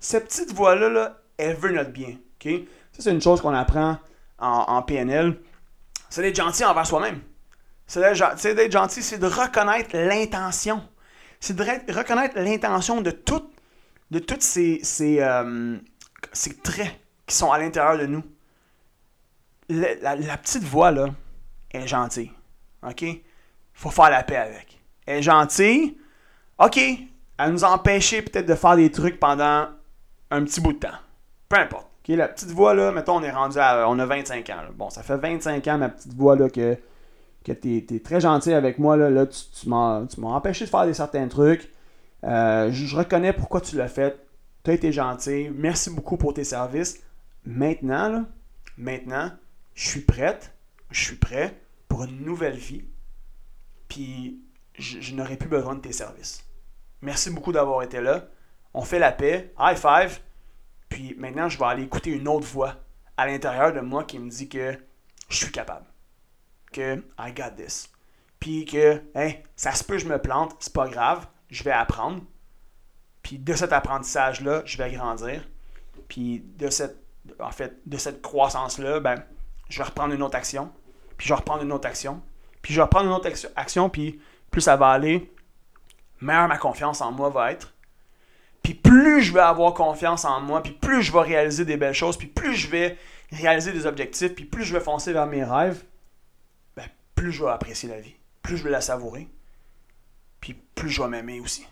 Cette 0.00 0.26
petite 0.26 0.52
voix-là, 0.52 0.88
là, 0.88 1.20
elle 1.36 1.56
veut 1.56 1.72
notre 1.72 1.90
bien. 1.90 2.16
Ok? 2.40 2.52
Ça, 2.92 3.02
c'est 3.02 3.10
une 3.10 3.20
chose 3.20 3.40
qu'on 3.40 3.54
apprend 3.54 3.98
en, 4.38 4.82
PNL. 4.82 5.38
C'est 6.10 6.22
d'être 6.22 6.36
gentil 6.36 6.64
envers 6.64 6.86
soi-même. 6.86 7.20
C'est 7.86 8.00
d'être 8.00 8.72
gentil, 8.72 9.02
c'est 9.02 9.18
de 9.18 9.26
reconnaître 9.26 9.96
l'intention. 9.96 10.82
C'est 11.40 11.54
de 11.54 11.92
reconnaître 11.92 12.38
l'intention 12.38 13.00
de, 13.00 13.10
toutes 13.10 13.50
de 14.10 14.22
ces, 14.40 14.80
ces, 14.82 15.20
euh, 15.20 15.76
ces 16.32 16.56
traits 16.56 16.98
qui 17.26 17.34
sont 17.34 17.52
à 17.52 17.58
l'intérieur 17.58 17.98
de 17.98 18.06
nous. 18.06 18.22
la, 19.68 20.36
petite 20.36 20.64
voix, 20.64 20.90
là, 20.90 21.08
est 21.70 21.86
gentille. 21.86 22.32
OK? 22.82 23.04
faut 23.78 23.90
faire 23.90 24.10
la 24.10 24.24
paix 24.24 24.36
avec. 24.36 24.80
Elle 25.06 25.18
est 25.18 25.22
gentille. 25.22 25.96
OK? 26.58 26.78
Elle 26.78 27.52
nous 27.52 27.64
a 27.64 27.70
empêché 27.70 28.22
peut-être 28.22 28.46
de 28.46 28.54
faire 28.54 28.74
des 28.74 28.90
trucs 28.90 29.20
pendant 29.20 29.68
un 30.30 30.44
petit 30.44 30.60
bout 30.60 30.72
de 30.72 30.80
temps. 30.80 30.98
Peu 31.48 31.56
importe. 31.58 31.88
La 32.16 32.28
petite 32.28 32.50
voix, 32.50 32.74
là, 32.74 32.90
mettons, 32.92 33.16
on 33.16 33.22
est 33.22 33.30
rendu 33.30 33.58
à. 33.58 33.88
On 33.88 33.98
a 33.98 34.06
25 34.06 34.48
ans. 34.50 34.60
Bon, 34.74 34.90
ça 34.90 35.02
fait 35.02 35.16
25 35.16 35.66
ans, 35.68 35.78
ma 35.78 35.88
petite 35.88 36.14
voix, 36.14 36.36
là, 36.36 36.48
que, 36.48 36.76
que 37.44 37.52
tu 37.52 37.76
es, 37.78 38.00
très 38.00 38.20
gentil 38.20 38.52
avec 38.52 38.78
moi. 38.78 38.96
Là, 38.96 39.10
là 39.10 39.26
tu, 39.26 39.38
tu 39.52 39.68
m'as 39.68 40.06
empêché 40.22 40.64
de 40.64 40.70
faire 40.70 40.86
des 40.86 40.94
certains 40.94 41.28
trucs. 41.28 41.70
Euh, 42.24 42.70
je 42.72 42.96
reconnais 42.96 43.32
pourquoi 43.32 43.60
tu 43.60 43.76
l'as 43.76 43.88
fait 43.88 44.28
tu 44.64 44.70
as 44.70 44.74
été 44.74 44.92
gentil, 44.92 45.50
merci 45.54 45.90
beaucoup 45.90 46.16
pour 46.16 46.34
tes 46.34 46.44
services. 46.44 47.02
Maintenant, 47.44 48.08
là, 48.08 48.24
maintenant, 48.76 49.30
je 49.74 49.88
suis 49.88 50.00
prête, 50.00 50.54
je 50.90 51.02
suis 51.02 51.16
prêt 51.16 51.58
pour 51.88 52.04
une 52.04 52.24
nouvelle 52.24 52.56
vie, 52.56 52.84
puis 53.88 54.42
je, 54.74 55.14
n'aurai 55.14 55.36
plus 55.36 55.48
besoin 55.48 55.74
de 55.74 55.80
tes 55.80 55.92
services. 55.92 56.44
Merci 57.00 57.30
beaucoup 57.30 57.52
d'avoir 57.52 57.82
été 57.82 58.00
là. 58.00 58.26
On 58.74 58.82
fait 58.82 58.98
la 58.98 59.12
paix, 59.12 59.54
high 59.58 59.76
five, 59.76 60.20
puis 60.88 61.14
maintenant, 61.18 61.48
je 61.48 61.58
vais 61.58 61.64
aller 61.64 61.82
écouter 61.82 62.10
une 62.10 62.28
autre 62.28 62.46
voix 62.46 62.76
à 63.16 63.26
l'intérieur 63.26 63.72
de 63.72 63.80
moi 63.80 64.04
qui 64.04 64.18
me 64.18 64.30
dit 64.30 64.48
que 64.48 64.78
je 65.28 65.36
suis 65.36 65.52
capable, 65.52 65.86
que 66.72 66.96
I 67.18 67.32
got 67.32 67.50
this, 67.56 67.90
puis 68.40 68.64
que, 68.64 69.02
hey, 69.14 69.42
ça 69.56 69.72
se 69.72 69.84
peut, 69.84 69.98
je 69.98 70.06
me 70.06 70.20
plante, 70.20 70.56
c'est 70.60 70.72
pas 70.72 70.88
grave, 70.88 71.26
je 71.50 71.62
vais 71.64 71.72
apprendre, 71.72 72.22
puis 73.28 73.38
de 73.38 73.54
cet 73.54 73.74
apprentissage-là, 73.74 74.62
je 74.64 74.78
vais 74.78 74.90
grandir. 74.90 75.46
Puis 76.08 76.42
de 76.56 76.70
cette, 76.70 76.96
en 77.40 77.50
fait, 77.50 77.78
de 77.84 77.98
cette 77.98 78.22
croissance-là, 78.22 79.00
ben, 79.00 79.22
je 79.68 79.76
vais 79.76 79.84
reprendre 79.84 80.14
une 80.14 80.22
autre 80.22 80.36
action. 80.36 80.72
Puis 81.18 81.26
je 81.26 81.32
vais 81.32 81.36
reprendre 81.36 81.62
une 81.62 81.72
autre 81.72 81.86
action. 81.86 82.22
Puis 82.62 82.72
je 82.72 82.78
vais 82.78 82.84
reprendre 82.84 83.06
une 83.06 83.12
autre 83.12 83.28
action. 83.56 83.90
Puis 83.90 84.18
plus 84.50 84.62
ça 84.62 84.76
va 84.76 84.88
aller, 84.88 85.30
meilleure 86.22 86.48
ma 86.48 86.56
confiance 86.56 87.02
en 87.02 87.12
moi 87.12 87.28
va 87.28 87.52
être. 87.52 87.74
Puis 88.68 88.74
plus 88.74 89.22
je 89.22 89.32
vais 89.32 89.40
avoir 89.40 89.72
confiance 89.72 90.26
en 90.26 90.42
moi, 90.42 90.62
puis 90.62 90.74
plus 90.74 91.02
je 91.02 91.10
vais 91.10 91.22
réaliser 91.22 91.64
des 91.64 91.78
belles 91.78 91.94
choses, 91.94 92.18
puis 92.18 92.26
plus 92.26 92.54
je 92.54 92.68
vais 92.68 92.98
réaliser 93.32 93.72
des 93.72 93.86
objectifs, 93.86 94.34
puis 94.34 94.44
plus 94.44 94.62
je 94.62 94.74
vais 94.74 94.80
foncer 94.80 95.14
vers 95.14 95.26
mes 95.26 95.42
rêves, 95.42 95.82
ben, 96.76 96.84
plus 97.14 97.32
je 97.32 97.42
vais 97.42 97.50
apprécier 97.50 97.88
la 97.88 97.98
vie, 97.98 98.14
plus 98.42 98.58
je 98.58 98.64
vais 98.64 98.68
la 98.68 98.82
savourer, 98.82 99.26
puis 100.38 100.52
plus 100.74 100.90
je 100.90 101.00
vais 101.00 101.08
m'aimer 101.08 101.40
aussi. 101.40 101.66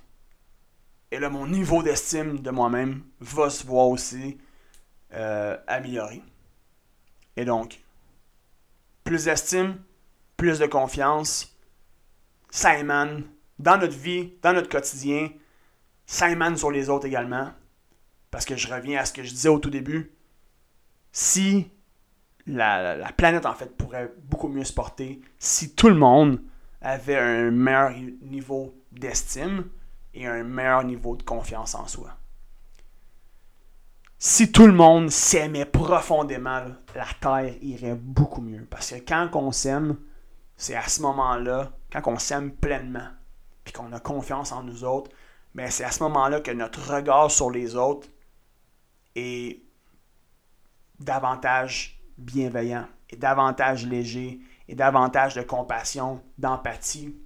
Et 1.11 1.19
là, 1.19 1.29
mon 1.29 1.47
niveau 1.47 1.83
d'estime 1.83 2.41
de 2.41 2.51
moi-même 2.51 3.03
va 3.21 3.51
se 3.51 3.67
voir 3.67 3.89
aussi 3.89 4.39
euh, 5.13 5.55
amélioré. 5.67 6.23
Et 7.37 7.45
donc, 7.45 7.79
plus 9.05 9.27
d'estime, 9.27 9.77
plus 10.39 10.59
de 10.59 10.67
confiance, 10.67 11.55
ça 12.49 12.79
émane 12.79 13.25
dans 13.59 13.77
notre 13.77 13.99
vie, 13.99 14.33
dans 14.41 14.55
notre 14.55 14.71
quotidien, 14.71 15.29
émane 16.23 16.57
sur 16.57 16.71
les 16.71 16.89
autres 16.89 17.07
également. 17.07 17.51
Parce 18.31 18.45
que 18.45 18.57
je 18.57 18.73
reviens 18.73 19.01
à 19.01 19.05
ce 19.05 19.13
que 19.13 19.23
je 19.23 19.31
disais 19.31 19.49
au 19.49 19.59
tout 19.59 19.71
début. 19.71 20.13
Si 21.13 21.71
la, 22.47 22.97
la 22.97 23.13
planète, 23.13 23.47
en 23.47 23.55
fait, 23.55 23.77
pourrait 23.77 24.13
beaucoup 24.25 24.49
mieux 24.49 24.65
se 24.65 24.73
porter, 24.73 25.21
si 25.39 25.75
tout 25.75 25.89
le 25.89 25.95
monde 25.95 26.41
avait 26.81 27.17
un 27.17 27.51
meilleur 27.51 27.93
niveau 28.23 28.75
d'estime 28.93 29.65
et 30.15 30.27
un 30.27 30.45
meilleur 30.45 30.85
niveau 30.85 31.17
de 31.17 31.23
confiance 31.23 31.75
en 31.75 31.87
soi. 31.87 32.17
Si 34.19 34.51
tout 34.51 34.67
le 34.67 34.73
monde 34.73 35.11
s'aimait 35.11 35.67
profondément, 35.67 36.63
la 36.95 37.07
Terre 37.21 37.55
irait 37.61 37.95
beaucoup 37.95 38.41
mieux. 38.41 38.65
Parce 38.65 38.91
que 38.91 38.97
quand 38.97 39.29
on 39.35 39.53
s'aime, 39.53 39.97
c'est 40.57 40.75
à 40.75 40.89
ce 40.89 41.03
moment-là, 41.03 41.73
quand 41.93 42.01
on 42.07 42.19
s'aime 42.19 42.51
pleinement, 42.51 43.09
puis 43.63 43.75
qu'on 43.75 43.93
a 43.93 44.01
confiance 44.01 44.53
en 44.53 44.63
nous 44.63 44.85
autres, 44.85 45.11
mais 45.57 45.71
c'est 45.71 45.85
à 45.85 45.91
ce 45.91 46.03
moment-là 46.03 46.41
que 46.43 46.51
notre 46.51 46.95
regard 46.95 47.31
sur 47.31 47.51
les 47.51 47.77
autres 47.77 48.09
est 49.17 49.63
davantage 51.01 51.99
bienveillant, 52.19 52.87
et 53.09 53.17
davantage 53.17 53.87
léger, 53.87 54.39
et 54.69 54.75
davantage 54.75 55.35
de 55.35 55.43
compassion, 55.43 56.21
d'empathie. 56.37 57.17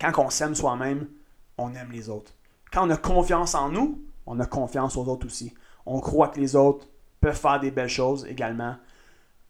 Quand 0.00 0.12
on 0.18 0.28
s'aime 0.28 0.56
soi-même, 0.56 1.08
on 1.56 1.72
aime 1.74 1.92
les 1.92 2.08
autres. 2.08 2.32
Quand 2.72 2.86
on 2.86 2.90
a 2.90 2.96
confiance 2.96 3.54
en 3.54 3.70
nous, 3.70 4.02
on 4.26 4.40
a 4.40 4.46
confiance 4.46 4.96
aux 4.96 5.06
autres 5.06 5.26
aussi. 5.26 5.54
On 5.86 6.00
croit 6.00 6.28
que 6.28 6.40
les 6.40 6.56
autres 6.56 6.88
peuvent 7.20 7.38
faire 7.38 7.60
des 7.60 7.70
belles 7.70 7.88
choses 7.88 8.26
également. 8.26 8.76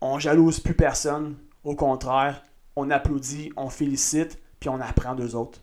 On 0.02 0.18
jalouse 0.18 0.60
plus 0.60 0.74
personne. 0.76 1.36
Au 1.64 1.74
contraire, 1.74 2.42
on 2.76 2.90
applaudit, 2.90 3.52
on 3.56 3.70
félicite, 3.70 4.38
puis 4.60 4.68
on 4.68 4.80
apprend 4.80 5.14
d'eux 5.14 5.34
autres. 5.34 5.60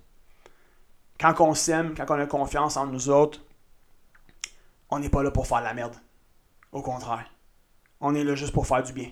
Quand 1.24 1.40
on 1.40 1.54
s'aime, 1.54 1.94
quand 1.96 2.04
on 2.10 2.20
a 2.20 2.26
confiance 2.26 2.76
en 2.76 2.86
nous 2.86 3.08
autres, 3.08 3.40
on 4.90 5.00
n'est 5.00 5.08
pas 5.08 5.24
là 5.24 5.32
pour 5.32 5.48
faire 5.48 5.62
la 5.62 5.74
merde. 5.74 5.96
Au 6.74 6.82
contraire. 6.82 7.32
On 8.02 8.14
est 8.14 8.26
là 8.26 8.36
juste 8.36 8.52
pour 8.52 8.68
faire 8.68 8.84
du 8.84 8.92
bien. 8.92 9.10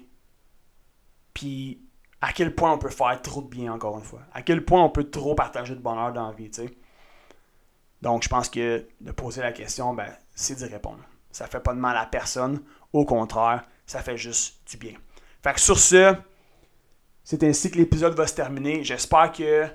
Puis, 1.34 1.82
à 2.20 2.34
quel 2.34 2.54
point 2.54 2.74
on 2.74 2.78
peut 2.78 2.90
faire 2.90 3.22
trop 3.22 3.42
de 3.42 3.48
bien, 3.48 3.72
encore 3.72 3.98
une 3.98 4.04
fois? 4.04 4.24
À 4.34 4.42
quel 4.42 4.66
point 4.66 4.84
on 4.84 4.90
peut 4.90 5.10
trop 5.10 5.36
partager 5.36 5.74
de 5.74 5.80
bonheur 5.80 6.12
dans 6.12 6.28
la 6.28 6.34
vie, 6.34 6.52
tu 6.52 6.64
sais? 6.64 6.78
Donc, 8.02 8.24
je 8.24 8.28
pense 8.28 8.50
que 8.50 8.86
de 9.00 9.12
poser 9.14 9.42
la 9.42 9.54
question, 9.54 9.94
ben, 9.94 10.14
c'est 10.36 10.56
d'y 10.56 10.66
répondre. 10.66 11.00
Ça 11.32 11.48
fait 11.48 11.62
pas 11.62 11.74
de 11.74 11.80
mal 11.80 11.96
à 11.96 12.06
personne. 12.08 12.62
Au 12.92 13.06
contraire, 13.06 13.64
ça 13.86 14.02
fait 14.02 14.18
juste 14.18 14.70
du 14.70 14.76
bien. 14.76 14.96
Fait 15.42 15.54
que 15.54 15.62
sur 15.62 15.80
ce, 15.80 16.14
c'est 17.24 17.42
ainsi 17.46 17.72
que 17.72 17.78
l'épisode 17.78 18.16
va 18.16 18.28
se 18.28 18.36
terminer. 18.36 18.84
J'espère 18.84 19.32
que 19.32 19.66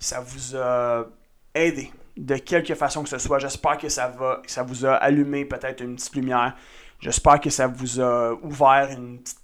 ça 0.00 0.18
vous 0.18 0.56
a 0.56 1.06
aidé 1.54 1.92
de 2.16 2.36
quelque 2.36 2.74
façon 2.74 3.02
que 3.02 3.08
ce 3.08 3.18
soit. 3.18 3.38
J'espère 3.38 3.78
que 3.78 3.88
ça, 3.88 4.08
va, 4.08 4.42
ça 4.46 4.62
vous 4.62 4.86
a 4.86 4.94
allumé 4.94 5.44
peut-être 5.44 5.82
une 5.82 5.96
petite 5.96 6.14
lumière. 6.14 6.56
J'espère 7.00 7.40
que 7.40 7.50
ça 7.50 7.66
vous 7.66 8.00
a 8.00 8.34
ouvert 8.42 8.90
une 8.90 9.20
petite, 9.20 9.40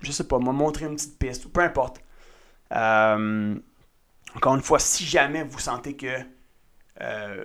je 0.00 0.12
sais 0.12 0.24
pas, 0.24 0.38
m'a 0.38 0.52
montré 0.52 0.86
une 0.86 0.94
petite 0.94 1.18
piste, 1.18 1.44
ou 1.44 1.50
peu 1.50 1.60
importe. 1.60 2.00
Euh, 2.72 3.54
encore 4.34 4.54
une 4.54 4.62
fois, 4.62 4.78
si 4.78 5.04
jamais 5.04 5.42
vous 5.42 5.58
sentez 5.58 5.96
que 5.96 6.18
euh, 7.00 7.44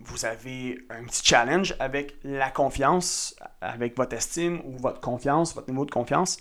vous 0.00 0.24
avez 0.24 0.78
un 0.90 1.04
petit 1.04 1.24
challenge 1.24 1.74
avec 1.78 2.16
la 2.24 2.50
confiance, 2.50 3.36
avec 3.60 3.96
votre 3.96 4.14
estime 4.14 4.60
ou 4.64 4.78
votre 4.78 5.00
confiance, 5.00 5.54
votre 5.54 5.70
niveau 5.70 5.84
de 5.84 5.90
confiance, 5.90 6.38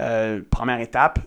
euh, 0.00 0.42
première 0.50 0.80
étape, 0.80 1.18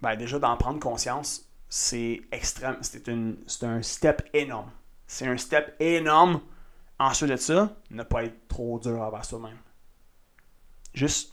ben 0.00 0.16
déjà 0.16 0.38
d'en 0.38 0.56
prendre 0.56 0.80
conscience, 0.80 1.49
c'est 1.72 2.20
extrême, 2.32 2.78
c'est 2.82 3.64
un 3.64 3.80
step 3.80 4.28
énorme. 4.34 4.70
C'est 5.06 5.26
un 5.26 5.36
step 5.36 5.76
énorme. 5.78 6.40
Ensuite 6.98 7.30
de 7.30 7.36
ça, 7.36 7.74
ne 7.90 8.02
pas 8.02 8.24
être 8.24 8.48
trop 8.48 8.78
dur 8.80 9.00
envers 9.00 9.24
soi-même. 9.24 9.56
Juste 10.92 11.32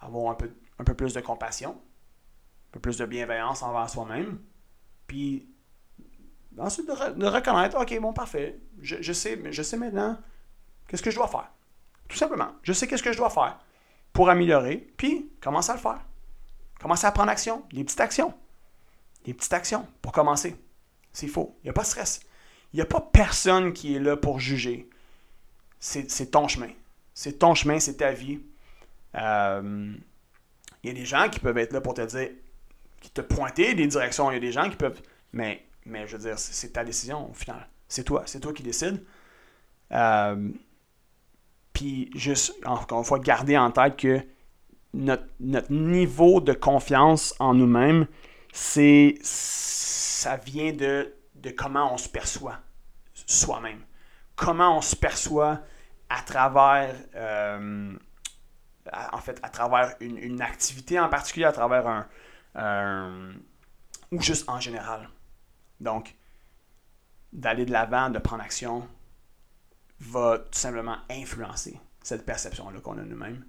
avoir 0.00 0.30
un 0.30 0.34
peu, 0.84 0.94
plus 0.94 1.12
de 1.12 1.20
compassion, 1.20 1.72
un 1.72 2.72
peu 2.72 2.80
plus 2.80 2.96
de 2.96 3.04
bienveillance 3.06 3.62
envers 3.62 3.90
soi-même, 3.90 4.38
puis 5.08 5.48
ensuite 6.56 6.86
de, 6.86 7.26
reconnaître, 7.26 7.76
ok, 7.78 8.00
bon, 8.00 8.12
parfait, 8.12 8.60
je, 8.80 8.96
je, 9.00 9.12
sais, 9.12 9.38
je 9.50 9.62
sais 9.62 9.76
maintenant 9.76 10.16
qu'est-ce 10.86 11.02
que 11.02 11.10
je 11.10 11.16
dois 11.16 11.28
faire. 11.28 11.50
Tout 12.08 12.16
simplement, 12.16 12.52
je 12.62 12.72
sais 12.72 12.86
qu'est-ce 12.86 13.02
que 13.02 13.12
je 13.12 13.18
dois 13.18 13.30
faire 13.30 13.58
pour 14.12 14.30
améliorer, 14.30 14.76
puis 14.96 15.32
commencer 15.40 15.72
à 15.72 15.74
le 15.74 15.80
faire. 15.80 16.00
Commencer 16.80 17.06
à 17.06 17.10
prendre 17.10 17.30
action, 17.30 17.64
des 17.72 17.82
petites 17.82 18.00
actions. 18.00 18.32
Des 19.26 19.34
petites 19.34 19.52
actions 19.52 19.86
pour 20.00 20.12
commencer. 20.12 20.56
C'est 21.12 21.28
faux. 21.28 21.58
Il 21.62 21.66
n'y 21.66 21.70
a 21.70 21.72
pas 21.72 21.82
de 21.82 21.86
stress. 21.86 22.20
Il 22.72 22.76
n'y 22.76 22.82
a 22.82 22.86
pas 22.86 23.00
personne 23.00 23.72
qui 23.72 23.96
est 23.96 23.98
là 23.98 24.16
pour 24.16 24.40
juger. 24.40 24.88
C'est 25.78 26.30
ton 26.30 26.48
chemin. 26.48 26.70
C'est 27.12 27.38
ton 27.38 27.54
chemin, 27.54 27.78
c'est 27.78 27.98
ta 27.98 28.12
vie. 28.12 28.40
Euh, 29.14 29.94
il 30.82 30.88
y 30.88 30.90
a 30.90 30.94
des 30.94 31.04
gens 31.04 31.28
qui 31.28 31.40
peuvent 31.40 31.58
être 31.58 31.72
là 31.72 31.80
pour 31.80 31.94
te 31.94 32.02
dire, 32.02 32.30
qui 33.00 33.10
te 33.10 33.20
pointer 33.20 33.74
des 33.74 33.86
directions. 33.86 34.30
Il 34.30 34.34
y 34.34 34.36
a 34.36 34.40
des 34.40 34.52
gens 34.52 34.70
qui 34.70 34.76
peuvent. 34.76 35.00
Mais, 35.32 35.64
mais 35.84 36.06
je 36.06 36.16
veux 36.16 36.22
dire, 36.22 36.38
c'est 36.38 36.72
ta 36.72 36.84
décision 36.84 37.30
au 37.30 37.34
final. 37.34 37.68
C'est 37.88 38.04
toi. 38.04 38.22
C'est 38.26 38.40
toi 38.40 38.52
qui 38.52 38.62
décides. 38.62 39.04
Euh, 39.92 40.50
puis 41.72 42.10
juste, 42.14 42.54
encore 42.64 43.00
une 43.00 43.04
fois, 43.04 43.18
garder 43.18 43.56
en 43.56 43.70
tête 43.70 43.96
que 43.96 44.20
notre, 44.94 45.26
niveau 45.70 46.40
de 46.40 46.52
confiance 46.52 47.34
en 47.38 47.54
nous-mêmes, 47.54 48.06
c'est 48.56 49.18
ça 49.20 50.36
vient 50.38 50.72
de, 50.72 51.14
de 51.34 51.50
comment 51.50 51.92
on 51.92 51.98
se 51.98 52.08
perçoit 52.08 52.58
soi-même. 53.12 53.82
Comment 54.34 54.78
on 54.78 54.80
se 54.80 54.96
perçoit 54.96 55.60
à 56.08 56.22
travers 56.22 56.94
euh, 57.14 57.94
en 59.12 59.18
fait 59.18 59.38
à 59.42 59.50
travers 59.50 59.94
une, 60.00 60.40
activité 60.40 60.98
en 60.98 61.10
particulier, 61.10 61.44
à 61.44 61.52
travers 61.52 62.06
un, 62.54 63.34
ou 64.10 64.22
juste 64.22 64.48
en 64.48 64.58
général. 64.58 65.10
Donc, 65.80 66.16
d'aller 67.34 67.66
de 67.66 67.72
l'avant, 67.72 68.08
de 68.08 68.18
prendre 68.18 68.42
action, 68.42 68.88
va 70.00 70.38
tout 70.38 70.58
simplement 70.58 70.96
influencer 71.10 71.78
cette 72.02 72.24
perception-là 72.24 72.80
qu'on 72.80 72.96
a 72.96 73.02
nous-mêmes. 73.02 73.44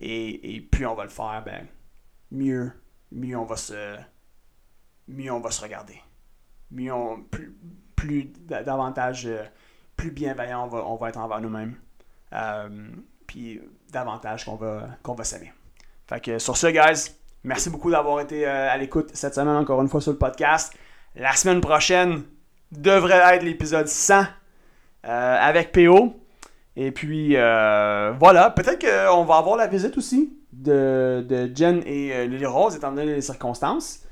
Et, 0.00 0.56
et, 0.56 0.60
plus 0.60 0.84
on 0.84 0.94
va 0.94 1.04
le 1.04 1.10
faire, 1.10 1.42
ben, 1.44 1.68
mieux, 2.32 2.72
mieux 3.12 3.36
on 3.36 3.44
va 3.44 3.56
se, 3.56 3.96
mieux 5.08 5.32
on 5.32 5.40
va 5.40 5.50
se 5.50 5.62
regarder. 5.62 6.00
Mieux 6.70 6.92
on, 6.92 7.22
plus, 7.22 7.56
plus 7.94 8.32
davantage, 8.46 9.26
euh, 9.26 9.44
plus 9.96 10.10
bienveillant 10.10 10.64
on 10.64 10.68
va, 10.68 10.86
on 10.86 10.96
va 10.96 11.08
être 11.08 11.18
envers 11.18 11.40
nous-mêmes. 11.40 11.76
Euh, 12.32 12.68
puis 13.26 13.60
davantage 13.90 14.44
qu'on 14.44 14.56
va, 14.56 14.88
qu'on 15.02 15.14
va 15.14 15.24
s'aimer. 15.24 15.52
Fait 16.08 16.20
que 16.20 16.38
sur 16.38 16.56
ce, 16.56 16.66
guys, 16.68 17.12
merci 17.44 17.70
beaucoup 17.70 17.90
d'avoir 17.90 18.20
été 18.20 18.46
euh, 18.46 18.70
à 18.70 18.76
l'écoute 18.76 19.10
cette 19.14 19.34
semaine 19.34 19.56
encore 19.56 19.80
une 19.82 19.88
fois 19.88 20.00
sur 20.00 20.12
le 20.12 20.18
podcast. 20.18 20.72
La 21.14 21.32
semaine 21.32 21.60
prochaine 21.60 22.22
devrait 22.72 23.34
être 23.34 23.42
l'épisode 23.42 23.88
100 23.88 24.20
euh, 24.20 24.26
avec 25.04 25.72
PO. 25.72 26.20
Et 26.78 26.92
puis, 26.92 27.30
voilà, 27.30 28.52
peut-être 28.54 28.80
qu'on 28.80 29.24
va 29.24 29.36
avoir 29.36 29.56
la 29.56 29.66
visite 29.66 29.96
aussi 29.96 30.36
de, 30.52 31.24
de 31.26 31.50
Jen 31.54 31.82
et 31.86 32.28
Lily 32.28 32.44
Rose, 32.44 32.76
étant 32.76 32.92
donné 32.92 33.14
les 33.14 33.22
circonstances. 33.22 34.05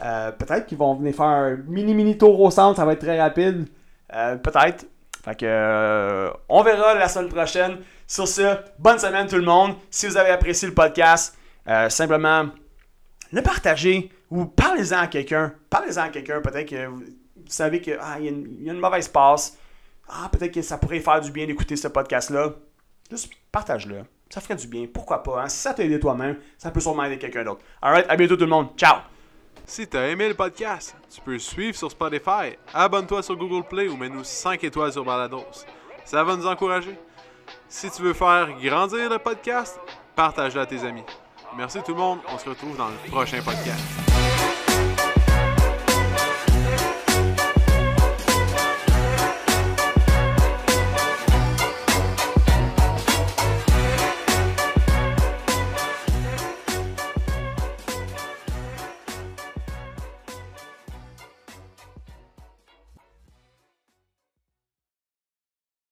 Peut-être 0.00 0.66
qu'ils 0.66 0.78
vont 0.78 0.94
venir 0.94 1.14
faire 1.14 1.26
un 1.26 1.56
mini-mini 1.66 2.18
tour 2.18 2.40
au 2.40 2.50
centre, 2.50 2.76
ça 2.76 2.84
va 2.84 2.92
être 2.94 3.00
très 3.00 3.20
rapide. 3.20 3.68
peut-être. 4.08 4.86
Fait 5.22 5.36
que, 5.36 6.30
on 6.48 6.62
verra 6.62 6.94
la 6.94 7.08
semaine 7.08 7.28
prochaine. 7.28 7.78
Sur 8.06 8.26
ce, 8.26 8.56
bonne 8.78 8.98
semaine 8.98 9.26
tout 9.26 9.36
le 9.36 9.44
monde. 9.44 9.74
Si 9.90 10.06
vous 10.06 10.16
avez 10.16 10.30
apprécié 10.30 10.66
le 10.66 10.74
podcast, 10.74 11.36
simplement 11.88 12.46
le 13.32 13.42
partager 13.42 14.10
ou 14.30 14.46
parlez-en 14.46 14.98
à 14.98 15.06
quelqu'un. 15.06 15.52
Parlez-en 15.68 16.02
à 16.02 16.08
quelqu'un. 16.08 16.40
Peut-être 16.40 16.68
que 16.68 16.86
vous, 16.86 17.04
savez 17.46 17.80
qu'il 17.80 17.98
ah, 18.00 18.18
y, 18.18 18.24
y, 18.24 18.68
a 18.70 18.72
une 18.72 18.80
mauvaise 18.80 19.08
passe 19.08 19.58
ah, 20.12 20.28
peut-être 20.28 20.52
que 20.52 20.62
ça 20.62 20.76
pourrait 20.76 21.00
faire 21.00 21.20
du 21.20 21.30
bien 21.30 21.46
d'écouter 21.46 21.76
ce 21.76 21.88
podcast-là, 21.88 22.50
juste 23.10 23.30
partage-le. 23.52 24.02
Ça 24.28 24.40
ferait 24.40 24.56
du 24.56 24.66
bien. 24.66 24.86
Pourquoi 24.92 25.22
pas? 25.22 25.42
Hein? 25.42 25.48
Si 25.48 25.58
ça 25.58 25.74
t'a 25.74 25.84
aidé 25.84 26.00
toi-même, 26.00 26.36
ça 26.58 26.70
peut 26.70 26.80
sûrement 26.80 27.04
aider 27.04 27.18
quelqu'un 27.18 27.44
d'autre. 27.44 27.62
Alright, 27.80 28.06
à 28.08 28.16
bientôt 28.16 28.36
tout 28.36 28.44
le 28.44 28.50
monde. 28.50 28.68
Ciao! 28.76 28.98
Si 29.70 29.86
t'as 29.86 30.08
aimé 30.08 30.26
le 30.26 30.34
podcast, 30.34 30.96
tu 31.08 31.20
peux 31.20 31.38
suivre 31.38 31.76
sur 31.76 31.88
Spotify, 31.88 32.56
abonne-toi 32.74 33.22
sur 33.22 33.36
Google 33.36 33.62
Play 33.68 33.86
ou 33.86 33.96
mets-nous 33.96 34.24
5 34.24 34.64
étoiles 34.64 34.92
sur 34.92 35.04
Balados. 35.04 35.46
Ça 36.04 36.24
va 36.24 36.34
nous 36.34 36.44
encourager. 36.44 36.98
Si 37.68 37.88
tu 37.88 38.02
veux 38.02 38.12
faire 38.12 38.48
grandir 38.60 39.08
le 39.08 39.18
podcast, 39.18 39.78
partage-le 40.16 40.60
à 40.62 40.66
tes 40.66 40.82
amis. 40.82 41.04
Merci 41.56 41.78
tout 41.84 41.92
le 41.92 42.00
monde, 42.00 42.18
on 42.34 42.36
se 42.36 42.48
retrouve 42.48 42.76
dans 42.76 42.88
le 42.88 43.10
prochain 43.12 43.40
podcast. 43.42 44.09